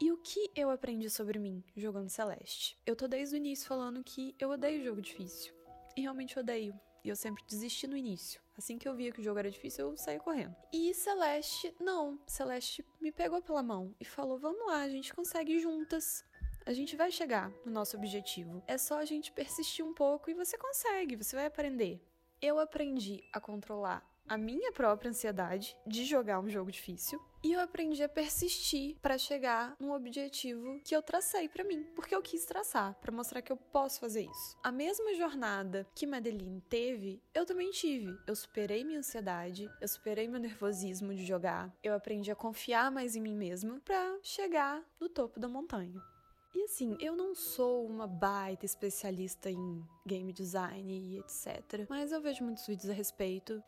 E 0.00 0.10
o 0.10 0.18
que 0.18 0.50
eu 0.56 0.68
aprendi 0.68 1.08
sobre 1.08 1.38
mim 1.38 1.62
jogando 1.76 2.10
Celeste? 2.10 2.76
Eu 2.84 2.96
tô 2.96 3.06
desde 3.06 3.36
o 3.36 3.38
início 3.38 3.66
falando 3.66 4.02
que 4.02 4.34
eu 4.38 4.50
odeio 4.50 4.82
jogo 4.82 5.00
difícil. 5.00 5.54
E 5.96 6.02
realmente 6.02 6.36
odeio. 6.38 6.78
E 7.02 7.08
eu 7.08 7.14
sempre 7.14 7.44
desisti 7.48 7.86
no 7.86 7.96
início. 7.96 8.40
Assim 8.58 8.78
que 8.78 8.88
eu 8.88 8.94
via 8.94 9.12
que 9.12 9.20
o 9.20 9.22
jogo 9.22 9.38
era 9.38 9.50
difícil, 9.50 9.90
eu 9.90 9.96
saía 9.96 10.18
correndo. 10.18 10.56
E 10.72 10.92
Celeste, 10.92 11.72
não. 11.78 12.18
Celeste 12.26 12.84
me 13.00 13.12
pegou 13.12 13.40
pela 13.40 13.62
mão 13.62 13.94
e 14.00 14.04
falou: 14.04 14.38
vamos 14.38 14.66
lá, 14.66 14.82
a 14.82 14.88
gente 14.88 15.14
consegue 15.14 15.58
juntas. 15.60 16.24
A 16.66 16.72
gente 16.72 16.96
vai 16.96 17.12
chegar 17.12 17.50
no 17.64 17.70
nosso 17.70 17.96
objetivo. 17.96 18.62
É 18.66 18.76
só 18.76 18.98
a 18.98 19.04
gente 19.04 19.30
persistir 19.30 19.84
um 19.84 19.94
pouco 19.94 20.30
e 20.30 20.34
você 20.34 20.58
consegue, 20.58 21.16
você 21.16 21.36
vai 21.36 21.46
aprender. 21.46 22.02
Eu 22.40 22.58
aprendi 22.58 23.24
a 23.32 23.40
controlar 23.40 24.06
a 24.28 24.36
minha 24.36 24.70
própria 24.72 25.08
ansiedade 25.08 25.76
de 25.86 26.04
jogar 26.04 26.38
um 26.40 26.50
jogo 26.50 26.70
difícil 26.70 27.18
e 27.42 27.52
eu 27.52 27.60
aprendi 27.60 28.02
a 28.02 28.08
persistir 28.08 28.96
para 29.00 29.16
chegar 29.16 29.74
num 29.80 29.92
objetivo 29.92 30.80
que 30.84 30.94
eu 30.94 31.00
tracei 31.00 31.48
para 31.48 31.64
mim, 31.64 31.84
porque 31.94 32.14
eu 32.14 32.20
quis 32.20 32.44
traçar 32.44 32.94
para 33.00 33.12
mostrar 33.12 33.40
que 33.40 33.52
eu 33.52 33.56
posso 33.56 34.00
fazer 34.00 34.22
isso. 34.22 34.58
A 34.62 34.70
mesma 34.70 35.14
jornada 35.14 35.86
que 35.94 36.06
Madeline 36.06 36.60
teve, 36.68 37.22
eu 37.32 37.46
também 37.46 37.70
tive. 37.70 38.18
Eu 38.26 38.36
superei 38.36 38.84
minha 38.84 38.98
ansiedade, 38.98 39.70
eu 39.80 39.88
superei 39.88 40.28
meu 40.28 40.40
nervosismo 40.40 41.14
de 41.14 41.24
jogar, 41.24 41.72
eu 41.82 41.94
aprendi 41.94 42.30
a 42.30 42.36
confiar 42.36 42.90
mais 42.90 43.16
em 43.16 43.22
mim 43.22 43.34
mesma 43.34 43.80
para 43.84 44.18
chegar 44.22 44.84
no 45.00 45.08
topo 45.08 45.40
da 45.40 45.48
montanha. 45.48 46.02
E 46.56 46.62
assim, 46.62 46.96
eu 46.98 47.14
não 47.14 47.34
sou 47.34 47.84
uma 47.84 48.06
baita 48.06 48.64
especialista 48.64 49.50
em 49.50 49.86
game 50.06 50.32
design 50.32 50.90
e 50.90 51.18
etc. 51.18 51.86
Mas 51.86 52.12
eu 52.12 52.20
vejo 52.22 52.42
muitos 52.42 52.66
vídeos 52.66 52.88
a 52.88 52.94
respeito. 52.94 53.62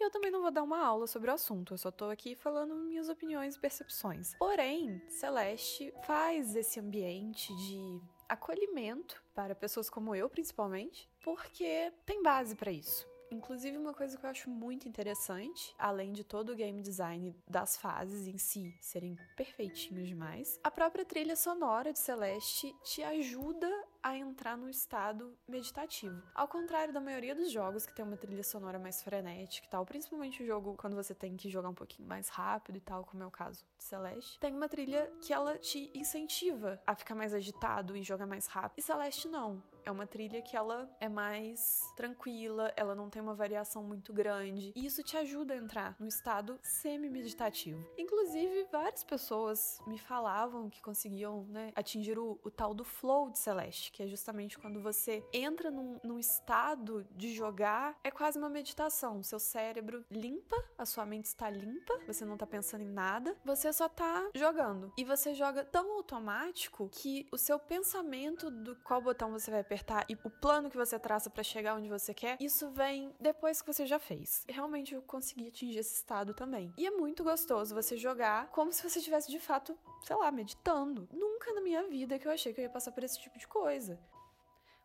E 0.00 0.02
eu 0.02 0.10
também 0.10 0.30
não 0.30 0.40
vou 0.40 0.50
dar 0.50 0.62
uma 0.62 0.82
aula 0.82 1.06
sobre 1.06 1.30
o 1.30 1.34
assunto, 1.34 1.74
eu 1.74 1.78
só 1.78 1.90
tô 1.90 2.06
aqui 2.06 2.34
falando 2.34 2.74
minhas 2.76 3.10
opiniões 3.10 3.56
e 3.56 3.60
percepções. 3.60 4.34
Porém, 4.38 5.02
Celeste 5.06 5.92
faz 6.06 6.56
esse 6.56 6.80
ambiente 6.80 7.54
de 7.56 8.00
acolhimento 8.26 9.22
para 9.34 9.54
pessoas 9.54 9.90
como 9.90 10.14
eu, 10.14 10.30
principalmente, 10.30 11.06
porque 11.22 11.92
tem 12.06 12.22
base 12.22 12.56
para 12.56 12.72
isso. 12.72 13.06
Inclusive, 13.30 13.76
uma 13.76 13.94
coisa 13.94 14.16
que 14.16 14.24
eu 14.24 14.30
acho 14.30 14.50
muito 14.50 14.88
interessante, 14.88 15.74
além 15.78 16.12
de 16.12 16.24
todo 16.24 16.52
o 16.52 16.56
game 16.56 16.80
design 16.82 17.34
das 17.48 17.76
fases 17.76 18.26
em 18.26 18.38
si 18.38 18.76
serem 18.80 19.16
perfeitinhos 19.36 20.08
demais, 20.08 20.58
a 20.62 20.70
própria 20.70 21.04
trilha 21.04 21.36
sonora 21.36 21.92
de 21.92 21.98
Celeste 21.98 22.74
te 22.82 23.02
ajuda 23.02 23.68
a 24.02 24.16
entrar 24.16 24.56
no 24.56 24.68
estado 24.68 25.36
meditativo. 25.48 26.22
Ao 26.34 26.46
contrário 26.46 26.92
da 26.92 27.00
maioria 27.00 27.34
dos 27.34 27.50
jogos 27.50 27.86
que 27.86 27.94
tem 27.94 28.04
uma 28.04 28.16
trilha 28.16 28.44
sonora 28.44 28.78
mais 28.78 29.02
frenética 29.02 29.66
e 29.66 29.70
tal, 29.70 29.86
principalmente 29.86 30.42
o 30.42 30.46
jogo 30.46 30.76
quando 30.76 30.94
você 30.94 31.14
tem 31.14 31.36
que 31.36 31.48
jogar 31.48 31.70
um 31.70 31.74
pouquinho 31.74 32.06
mais 32.06 32.28
rápido 32.28 32.76
e 32.76 32.80
tal, 32.80 33.04
como 33.04 33.22
é 33.22 33.26
o 33.26 33.30
caso 33.30 33.64
de 33.78 33.84
Celeste, 33.84 34.38
tem 34.38 34.54
uma 34.54 34.68
trilha 34.68 35.10
que 35.22 35.32
ela 35.32 35.56
te 35.58 35.90
incentiva 35.94 36.80
a 36.86 36.94
ficar 36.94 37.14
mais 37.14 37.32
agitado 37.32 37.96
e 37.96 38.02
jogar 38.02 38.26
mais 38.26 38.46
rápido. 38.46 38.78
E 38.78 38.82
Celeste 38.82 39.26
não. 39.26 39.62
É 39.84 39.90
uma 39.90 40.06
trilha 40.06 40.40
que 40.40 40.56
ela 40.56 40.88
é 40.98 41.10
mais 41.10 41.82
tranquila, 41.94 42.72
ela 42.74 42.94
não 42.94 43.10
tem 43.10 43.20
uma 43.20 43.34
variação 43.34 43.82
muito 43.82 44.14
grande, 44.14 44.72
e 44.74 44.86
isso 44.86 45.02
te 45.02 45.14
ajuda 45.16 45.52
a 45.52 45.56
entrar 45.58 45.94
no 46.00 46.06
estado 46.06 46.58
semi-meditativo. 46.62 47.86
Inclusive, 47.98 48.66
várias 48.72 49.04
pessoas 49.04 49.78
me 49.86 49.98
falavam 49.98 50.70
que 50.70 50.80
conseguiam 50.80 51.44
né, 51.50 51.70
atingir 51.76 52.18
o, 52.18 52.40
o 52.42 52.50
tal 52.50 52.72
do 52.72 52.82
flow 52.82 53.30
de 53.30 53.38
Celeste, 53.38 53.92
que 53.92 54.02
é 54.02 54.06
justamente 54.06 54.58
quando 54.58 54.80
você 54.80 55.22
entra 55.32 55.70
num, 55.70 56.00
num 56.02 56.18
estado 56.18 57.06
de 57.10 57.34
jogar, 57.34 57.94
é 58.02 58.10
quase 58.10 58.38
uma 58.38 58.48
meditação. 58.48 59.22
Seu 59.22 59.38
cérebro 59.38 60.02
limpa, 60.10 60.56
a 60.78 60.86
sua 60.86 61.04
mente 61.04 61.26
está 61.26 61.50
limpa, 61.50 62.00
você 62.06 62.24
não 62.24 62.38
tá 62.38 62.46
pensando 62.46 62.82
em 62.82 62.90
nada, 62.90 63.36
você 63.44 63.70
só 63.70 63.86
tá 63.86 64.30
jogando. 64.34 64.90
E 64.96 65.04
você 65.04 65.34
joga 65.34 65.62
tão 65.62 65.92
automático 65.92 66.88
que 66.90 67.28
o 67.30 67.36
seu 67.36 67.58
pensamento 67.58 68.50
do 68.50 68.76
qual 68.76 69.02
botão 69.02 69.30
você 69.30 69.50
vai 69.50 69.60
apertar 69.60 69.73
e 70.08 70.14
o 70.24 70.30
plano 70.30 70.70
que 70.70 70.76
você 70.76 70.98
traça 70.98 71.28
para 71.28 71.42
chegar 71.42 71.76
onde 71.76 71.88
você 71.88 72.14
quer, 72.14 72.36
isso 72.40 72.70
vem 72.70 73.14
depois 73.20 73.60
que 73.60 73.72
você 73.72 73.86
já 73.86 73.98
fez. 73.98 74.44
Realmente 74.48 74.94
eu 74.94 75.02
consegui 75.02 75.48
atingir 75.48 75.78
esse 75.78 75.94
estado 75.94 76.32
também. 76.34 76.72
E 76.76 76.86
é 76.86 76.90
muito 76.90 77.24
gostoso 77.24 77.74
você 77.74 77.96
jogar 77.96 78.48
como 78.50 78.72
se 78.72 78.82
você 78.82 78.98
estivesse 78.98 79.30
de 79.30 79.38
fato, 79.38 79.76
sei 80.02 80.16
lá, 80.16 80.30
meditando. 80.30 81.08
Nunca 81.12 81.52
na 81.52 81.60
minha 81.60 81.82
vida 81.88 82.18
que 82.18 82.26
eu 82.26 82.32
achei 82.32 82.52
que 82.52 82.60
eu 82.60 82.64
ia 82.64 82.70
passar 82.70 82.92
por 82.92 83.02
esse 83.02 83.20
tipo 83.20 83.38
de 83.38 83.46
coisa 83.46 83.64
coisa. 83.64 83.98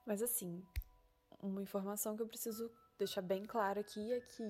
Mas 0.06 0.21
assim, 0.21 0.63
uma 1.41 1.62
informação 1.62 2.15
que 2.15 2.21
eu 2.21 2.28
preciso 2.28 2.71
deixar 2.97 3.21
bem 3.21 3.43
clara 3.43 3.82
aqui 3.82 4.12
é 4.13 4.19
que 4.21 4.43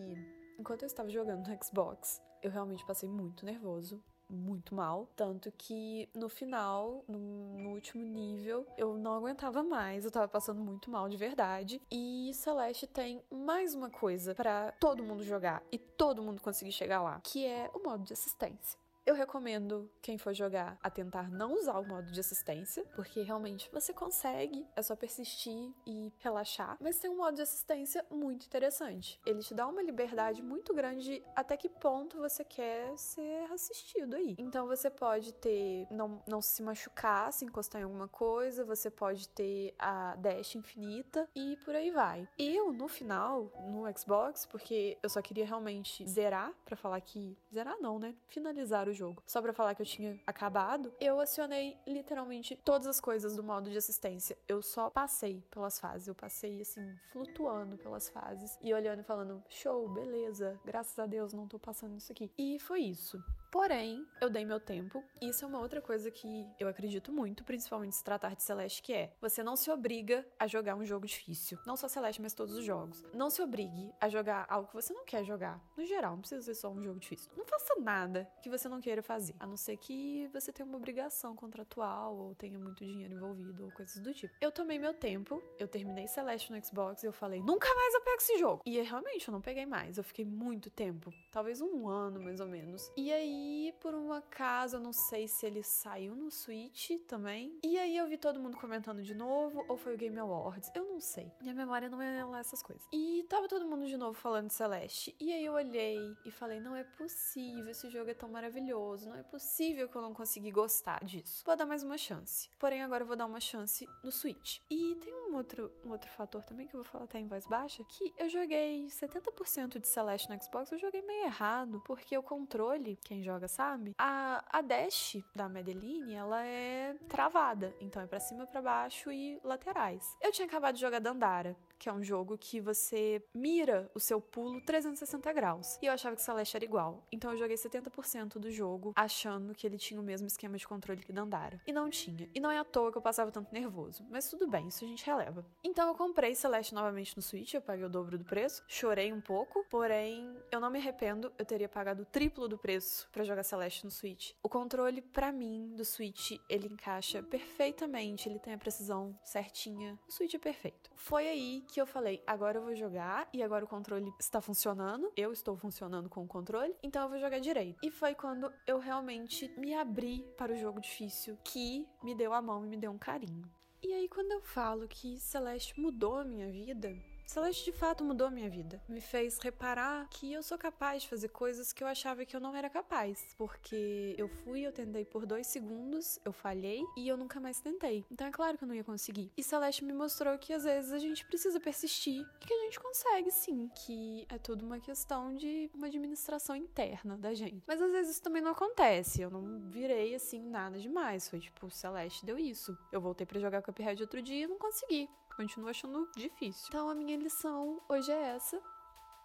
enquanto 0.58 0.84
eu 0.84 0.88
estava 0.88 1.10
jogando 1.10 1.48
no 1.48 1.64
Xbox, 1.64 2.22
eu 2.42 2.52
realmente 2.52 2.86
passei 2.86 3.10
muito 3.10 3.46
nervoso 3.46 4.04
muito 4.30 4.76
mal. 4.76 5.08
Tanto 5.16 5.52
que 5.52 6.08
no 6.14 6.30
final, 6.30 7.04
no, 7.08 7.58
no 7.58 7.70
último 7.72 8.04
nível, 8.04 8.66
eu 8.78 8.98
não 8.98 9.14
aguentava 9.14 9.64
mais. 9.64 10.06
Eu 10.06 10.12
tava 10.12 10.28
passando 10.28 10.62
muito 10.62 10.90
mal 10.92 11.10
de 11.10 11.18
verdade. 11.18 11.82
E 11.92 12.32
Celeste 12.34 12.88
tem 12.88 13.22
mais 13.32 13.74
uma 13.74 13.90
coisa 13.90 14.36
para 14.36 14.72
todo 14.74 15.04
mundo 15.04 15.24
jogar 15.24 15.64
e 15.72 15.78
todo 15.78 16.22
mundo 16.22 16.42
conseguir 16.42 16.72
chegar 16.72 17.02
lá, 17.02 17.20
que 17.24 17.46
é 17.46 17.70
o 17.74 17.84
modo 17.84 18.04
de 18.04 18.14
assistência. 18.14 18.80
Eu 19.06 19.16
recomendo 19.16 19.90
quem 20.02 20.18
for 20.18 20.34
jogar 20.34 20.78
a 20.82 20.90
tentar 20.90 21.30
não 21.30 21.54
usar 21.54 21.80
o 21.80 21.88
modo 21.88 22.12
de 22.12 22.20
assistência, 22.20 22.86
porque 22.96 23.22
realmente 23.22 23.70
você 23.72 23.94
consegue, 23.94 24.66
é 24.76 24.82
só 24.82 24.96
persistir 24.96 25.74
e 25.86 26.14
relaxar. 26.20 26.78
Mas 26.80 27.00
tem 27.00 27.10
um 27.10 27.18
modo 27.18 27.36
de 27.36 27.42
assistência 27.42 28.06
muito 28.12 28.46
interessante. 28.46 29.20
Ele 29.26 29.40
te 29.40 29.54
dá 29.54 29.68
uma 29.68 29.82
liberdade 29.82 30.42
muito 30.42 30.74
grande 30.74 31.24
até 31.36 31.58
que 31.58 31.70
ponto 31.70 32.18
você 32.18 32.44
quer 32.44 32.96
ser 32.98 33.52
assistido 33.52 34.16
aí. 34.16 34.36
Então 34.38 34.68
você 34.68 34.90
pode 34.90 35.34
ter 35.34 35.88
não, 35.90 36.22
não 36.28 36.42
se 36.42 36.62
machucar, 36.62 37.34
se 37.34 37.46
encostar 37.46 37.82
em 37.82 37.86
alguma 37.86 38.08
coisa, 38.08 38.64
você 38.64 38.90
pode 38.90 39.28
ter 39.30 39.74
a 39.80 40.16
dash 40.18 40.56
infinita 40.56 41.28
e 41.36 41.58
por 41.66 41.76
aí 41.76 41.90
vai. 41.92 42.28
Eu 42.38 42.72
no 42.72 42.88
final, 42.88 43.52
no 43.68 43.86
Xbox, 43.98 44.46
porque 44.46 44.98
eu 45.02 45.10
só 45.10 45.22
queria 45.22 45.46
realmente 45.46 46.08
zerar 46.08 46.54
para 46.66 46.76
falar 46.76 47.02
que 47.02 47.38
zerar 47.54 47.78
não, 47.80 47.98
né? 47.98 48.16
Finalizar 48.28 48.88
o 48.88 48.94
jogo, 49.00 49.24
só 49.26 49.42
para 49.42 49.54
falar 49.54 49.76
que 49.76 49.82
eu 49.82 49.86
tinha 49.86 50.20
acabado, 50.28 50.94
eu 51.00 51.20
acionei 51.20 51.78
literalmente 51.88 52.60
todas 52.64 52.88
as 52.88 53.00
coisas 53.00 53.36
do 53.36 53.44
modo 53.44 53.70
de 53.70 53.78
assistência. 53.78 54.38
Eu 54.48 54.62
só 54.62 54.90
passei 54.90 55.42
pelas 55.50 55.80
fases, 55.80 56.08
eu 56.08 56.16
passei 56.16 56.62
assim, 56.62 56.96
flutuando 57.12 57.78
pelas 57.78 58.10
fases 58.10 58.58
e 58.62 58.74
olhando 58.74 59.00
e 59.00 59.04
falando: 59.04 59.44
show, 59.50 59.88
beleza, 59.90 60.60
graças 60.66 60.98
a 61.00 61.06
Deus 61.06 61.34
não 61.34 61.48
tô 61.48 61.58
passando 61.58 61.98
isso 61.98 62.12
aqui. 62.12 62.32
E 62.38 62.60
foi 62.60 62.82
isso. 62.82 63.24
Porém, 63.52 64.06
eu 64.22 64.30
dei 64.30 64.46
meu 64.46 64.60
tempo. 64.60 65.04
Isso 65.20 65.44
é 65.44 65.48
uma 65.48 65.60
outra 65.60 65.82
coisa 65.82 66.12
que 66.12 66.48
eu 66.60 66.68
acredito 66.68 67.12
muito, 67.12 67.44
principalmente 67.44 67.96
se 67.96 68.04
tratar 68.04 68.36
de 68.36 68.44
Celeste, 68.44 68.82
que 68.82 68.94
é 68.94 69.12
você 69.20 69.42
não 69.42 69.56
se 69.56 69.72
obriga 69.72 70.26
a 70.38 70.46
jogar 70.46 70.76
um 70.76 70.86
jogo 70.86 71.08
difícil. 71.08 71.58
Não 71.66 71.76
só 71.76 71.88
Celeste, 71.88 72.22
mas 72.22 72.34
todos 72.34 72.56
os 72.56 72.64
jogos. 72.64 73.04
Não 73.14 73.30
se 73.30 73.42
obrigue 73.42 73.92
a 74.00 74.08
jogar 74.08 74.46
algo 74.48 74.68
que 74.68 74.76
você 74.76 74.94
não 74.94 75.04
quer 75.04 75.24
jogar. 75.24 75.60
No 75.76 75.84
geral, 75.84 76.12
não 76.12 76.20
precisa 76.20 76.44
ser 76.44 76.54
só 76.54 76.70
um 76.70 76.82
jogo 76.84 77.00
difícil. 77.00 77.32
Não 77.36 77.46
faça 77.46 77.76
nada 77.80 78.30
que 78.44 78.50
você 78.50 78.70
não 78.70 78.80
queira 78.80 79.02
fazer. 79.02 79.36
A 79.40 79.48
não 79.48 79.58
ser 79.58 79.78
que 79.78 80.30
você 80.32 80.52
tenha 80.54 80.68
uma 80.68 80.78
obrigação 80.78 81.36
contratual 81.36 82.16
ou 82.16 82.36
tenha 82.36 82.60
muito 82.60 82.86
dinheiro 82.86 83.16
envolvido 83.16 83.66
ou 83.66 83.72
coisas 83.72 83.98
do 84.00 84.14
tipo. 84.14 84.34
Eu 84.40 84.52
tomei 84.52 84.78
meu 84.78 84.94
tempo, 84.94 85.42
eu 85.58 85.68
terminei 85.68 86.08
Celeste 86.08 86.52
no 86.52 86.64
Xbox 86.64 87.02
e 87.02 87.08
eu 87.08 87.14
falei, 87.14 87.42
nunca 87.42 87.74
mais 87.74 87.94
eu 87.96 88.02
pego 88.02 88.18
esse 88.18 88.38
jogo. 88.38 88.62
E 88.66 88.80
realmente 88.80 89.28
eu 89.28 89.32
não 89.32 89.42
peguei 89.42 89.66
mais. 89.66 89.98
Eu 89.98 90.04
fiquei 90.04 90.24
muito 90.24 90.70
tempo. 90.70 91.12
Talvez 91.32 91.62
um 91.62 91.88
ano 91.88 92.22
mais 92.22 92.40
ou 92.40 92.48
menos. 92.48 92.92
E 92.96 93.12
aí 93.12 93.39
aí, 93.40 93.74
por 93.80 93.94
um 93.96 94.12
acaso, 94.12 94.78
eu 94.78 94.80
não 94.80 94.92
sei 94.92 95.28
se 95.28 95.46
ele 95.46 95.64
saiu 95.64 96.16
no 96.16 96.30
Switch 96.30 96.92
também. 97.08 97.58
E 97.64 97.78
aí 97.78 97.98
eu 97.98 98.08
vi 98.08 98.18
todo 98.18 98.40
mundo 98.40 98.58
comentando 98.58 99.02
de 99.02 99.16
novo, 99.16 99.66
ou 99.68 99.78
foi 99.78 99.96
o 99.96 99.98
Game 99.98 100.18
Awards. 100.20 100.72
Eu 100.76 100.86
não 100.86 101.00
sei. 101.00 101.32
Minha 101.42 101.54
memória 101.54 101.90
não 101.90 102.02
é 102.02 102.24
lá 102.24 102.40
essas 102.40 102.62
coisas. 102.62 102.86
E 102.92 103.26
tava 103.30 103.48
todo 103.48 103.68
mundo 103.68 103.86
de 103.88 103.98
novo 103.98 104.14
falando 104.14 104.48
de 104.48 104.54
Celeste. 104.54 105.16
E 105.20 105.32
aí 105.32 105.46
eu 105.46 105.54
olhei 105.54 105.98
e 106.26 106.32
falei: 106.32 106.60
não 106.60 106.76
é 106.76 106.84
possível, 106.84 107.70
esse 107.70 107.90
jogo 107.90 108.10
é 108.10 108.14
tão 108.14 108.30
maravilhoso. 108.30 109.10
Não 109.10 109.16
é 109.16 109.24
possível 109.24 109.88
que 109.88 109.96
eu 109.96 110.02
não 110.02 110.14
consegui 110.14 110.52
gostar 110.52 111.04
disso. 111.04 111.44
Vou 111.46 111.56
dar 111.56 111.66
mais 111.66 111.84
uma 111.84 111.98
chance. 111.98 112.50
Porém, 112.60 112.84
agora 112.84 113.04
eu 113.04 113.08
vou 113.08 113.16
dar 113.16 113.26
uma 113.26 113.40
chance 113.40 113.88
no 114.04 114.12
Switch. 114.12 114.60
E 114.70 114.96
tem 114.96 115.14
um 115.14 115.36
outro, 115.36 115.72
um 115.86 115.92
outro 115.92 116.10
fator 116.12 116.44
também 116.44 116.68
que 116.68 116.76
eu 116.76 116.84
vou 116.84 116.92
falar 116.92 117.06
até 117.06 117.20
em 117.20 117.28
voz 117.28 117.46
baixa: 117.48 117.84
que 117.86 118.14
eu 118.18 118.30
joguei 118.30 118.88
70% 118.88 119.80
de 119.80 119.88
Celeste 119.88 120.30
no 120.30 120.42
Xbox, 120.42 120.72
eu 120.72 120.78
joguei 120.78 121.02
meio 121.02 121.26
errado. 121.26 121.82
Porque 121.86 122.18
o 122.18 122.24
controle, 122.24 122.98
quem 123.04 123.24
joga 123.24 123.29
sabe? 123.48 123.94
A, 123.98 124.44
a 124.50 124.62
dash 124.62 125.18
da 125.36 125.48
Madeline, 125.48 126.14
ela 126.14 126.46
é 126.46 126.96
travada. 127.08 127.74
Então 127.80 128.02
é 128.02 128.08
para 128.08 128.20
cima, 128.20 128.48
para 128.48 128.62
baixo 128.62 129.12
e 129.12 129.40
laterais. 129.44 130.18
Eu 130.22 130.32
tinha 130.32 130.48
acabado 130.48 130.76
de 130.76 130.82
jogar 130.82 131.00
Dandara 131.00 131.56
que 131.80 131.88
é 131.88 131.94
um 131.94 132.04
jogo 132.04 132.38
que 132.38 132.60
você 132.60 133.24
mira 133.34 133.90
o 133.96 134.00
seu 134.00 134.20
pulo 134.20 134.62
360 134.62 135.34
graus. 135.34 135.80
E 135.82 135.86
eu 135.86 135.94
achava 135.94 136.16
que 136.16 136.22
Celeste 136.22 136.58
era 136.58 136.66
igual. 136.66 137.08
Então 137.12 137.32
eu 137.32 137.38
joguei 137.38 137.56
70% 137.56 138.38
do 138.38 138.52
jogo 138.52 138.94
achando 138.96 139.56
que 139.56 139.66
ele 139.66 139.78
tinha 139.78 140.00
o 140.00 140.04
mesmo 140.04 140.28
esquema 140.28 140.58
de 140.58 140.68
controle 140.68 141.02
que 141.02 141.14
Dandara. 141.14 141.62
E 141.66 141.72
não 141.72 141.90
tinha. 141.90 142.30
E 142.36 142.40
não 142.40 142.52
é 142.52 142.60
à 142.60 142.66
toa 142.66 142.92
que 142.92 142.98
eu 142.98 143.02
passava 143.02 143.32
tanto 143.32 143.54
nervoso. 143.54 144.06
Mas 144.10 144.30
tudo 144.30 144.48
bem, 144.48 144.68
isso 144.68 144.84
a 144.84 144.88
gente 144.88 145.06
releva. 145.06 145.46
Então 145.64 145.88
eu 145.88 145.96
comprei 145.96 146.36
Celeste 146.36 146.74
novamente 146.74 147.16
no 147.16 147.22
Switch, 147.22 147.54
eu 147.54 147.62
paguei 147.62 147.86
o 147.86 147.90
dobro 147.90 148.18
do 148.18 148.26
preço. 148.26 148.64
Chorei 148.68 149.14
um 149.14 149.22
pouco, 149.22 149.66
porém 149.70 150.36
eu 150.52 150.60
não 150.60 150.70
me 150.70 150.80
arrependo, 150.80 151.32
eu 151.38 151.46
teria 151.46 151.70
pagado 151.70 152.04
o 152.04 152.06
triplo 152.06 152.48
do 152.48 152.58
preço 152.58 153.08
para 153.12 153.24
jogar 153.24 153.44
Celeste 153.44 153.86
no 153.86 153.92
Switch. 153.92 154.32
O 154.44 154.50
controle, 154.50 155.02
para 155.02 155.32
mim, 155.32 155.74
do 155.76 155.86
Switch, 155.86 156.32
ele 156.50 156.68
encaixa 156.68 157.24
perfeitamente, 157.24 158.28
ele 158.28 158.40
tem 158.40 158.54
a 158.54 158.58
precisão 158.58 159.18
certinha. 159.24 159.98
O 160.08 160.12
Switch 160.12 160.34
é 160.34 160.40
perfeito. 160.40 160.92
Foi 160.96 161.28
aí 161.28 161.64
que 161.70 161.80
eu 161.80 161.86
falei, 161.86 162.22
agora 162.26 162.58
eu 162.58 162.64
vou 162.64 162.76
jogar 162.76 163.30
e 163.32 163.44
agora 163.44 163.64
o 163.64 163.68
controle 163.68 164.12
está 164.20 164.42
funcionando, 164.42 165.12
eu 165.16 165.32
estou 165.32 165.56
funcionando 165.56 166.10
com 166.10 166.24
o 166.24 166.28
controle, 166.28 166.76
então 166.82 167.04
eu 167.04 167.10
vou 167.10 167.20
jogar 167.20 167.40
direito. 167.40 167.78
E 167.84 167.92
foi 167.92 168.16
quando 168.16 168.52
eu 168.66 168.80
realmente 168.80 169.48
me 169.58 169.76
abri 169.76 170.26
para 170.36 170.52
o 170.52 170.58
jogo 170.58 170.82
difícil 170.82 171.38
que 171.44 171.88
me 172.04 172.16
deu 172.16 172.34
a 172.34 172.42
mão 172.42 172.66
e 172.66 172.68
me 172.68 172.78
deu 172.78 172.92
um 172.92 172.98
carinho. 172.98 173.50
E 173.82 173.94
aí, 173.94 174.10
quando 174.10 174.32
eu 174.32 174.42
falo 174.42 174.88
que 174.90 175.18
Celeste 175.20 175.80
mudou 175.80 176.18
a 176.18 176.26
minha 176.26 176.52
vida, 176.52 176.94
Celeste 177.30 177.66
de 177.66 177.78
fato 177.78 178.04
mudou 178.04 178.26
a 178.26 178.32
minha 178.32 178.50
vida. 178.50 178.82
Me 178.90 179.00
fez 179.00 179.38
reparar 179.38 180.08
que 180.10 180.34
eu 180.34 180.42
sou 180.42 180.58
capaz 180.58 181.04
de 181.04 181.10
fazer 181.10 181.28
coisas 181.28 181.72
que 181.72 181.84
eu 181.84 181.88
achava 181.88 182.26
que 182.26 182.36
eu 182.36 182.40
não 182.40 182.56
era 182.56 182.72
capaz. 182.72 183.36
Porque 183.38 184.16
eu 184.18 184.28
fui, 184.28 184.62
eu 184.62 184.72
tentei 184.72 185.06
por 185.06 185.28
dois 185.28 185.46
segundos, 185.46 186.20
eu 186.26 186.34
falhei 186.34 186.84
e 186.98 187.08
eu 187.08 187.16
nunca 187.16 187.40
mais 187.40 187.62
tentei. 187.62 188.04
Então 188.10 188.26
é 188.26 188.32
claro 188.32 188.58
que 188.58 188.64
eu 188.64 188.68
não 188.68 188.74
ia 188.74 188.84
conseguir. 188.84 189.32
E 189.38 189.44
Celeste 189.44 189.86
me 189.86 189.94
mostrou 189.94 190.36
que 190.40 190.52
às 190.52 190.64
vezes 190.64 190.92
a 190.92 190.98
gente 190.98 191.24
precisa 191.24 191.60
persistir 191.60 192.26
e 192.42 192.48
que 192.48 192.52
a 192.52 192.64
gente 192.64 192.80
consegue 192.80 193.30
sim. 193.30 193.70
Que 193.86 194.26
é 194.28 194.40
tudo 194.40 194.66
uma 194.66 194.80
questão 194.80 195.36
de 195.36 195.70
uma 195.72 195.86
administração 195.86 196.56
interna 196.56 197.16
da 197.16 197.36
gente. 197.36 197.62
Mas 197.68 197.80
às 197.80 197.92
vezes 197.92 198.14
isso 198.14 198.24
também 198.24 198.42
não 198.42 198.54
acontece. 198.54 199.22
Eu 199.22 199.30
não 199.30 199.70
virei 199.70 200.16
assim 200.16 200.42
nada 200.42 200.80
demais. 200.80 201.30
Foi 201.30 201.40
tipo, 201.40 201.70
Celeste 201.70 202.26
deu 202.26 202.40
isso. 202.40 202.76
Eu 202.92 203.00
voltei 203.00 203.28
para 203.28 203.40
jogar 203.40 203.62
Cuphead 203.62 204.02
outro 204.02 204.20
dia 204.20 204.46
e 204.46 204.48
não 204.48 204.58
consegui 204.58 205.08
continuo 205.40 205.70
achando 205.70 206.10
difícil. 206.18 206.66
Então 206.68 206.90
a 206.90 206.94
minha 206.94 207.16
lição 207.16 207.82
hoje 207.88 208.12
é 208.12 208.36
essa: 208.36 208.62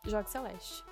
jogue 0.05 0.31
Celeste. 0.31 0.85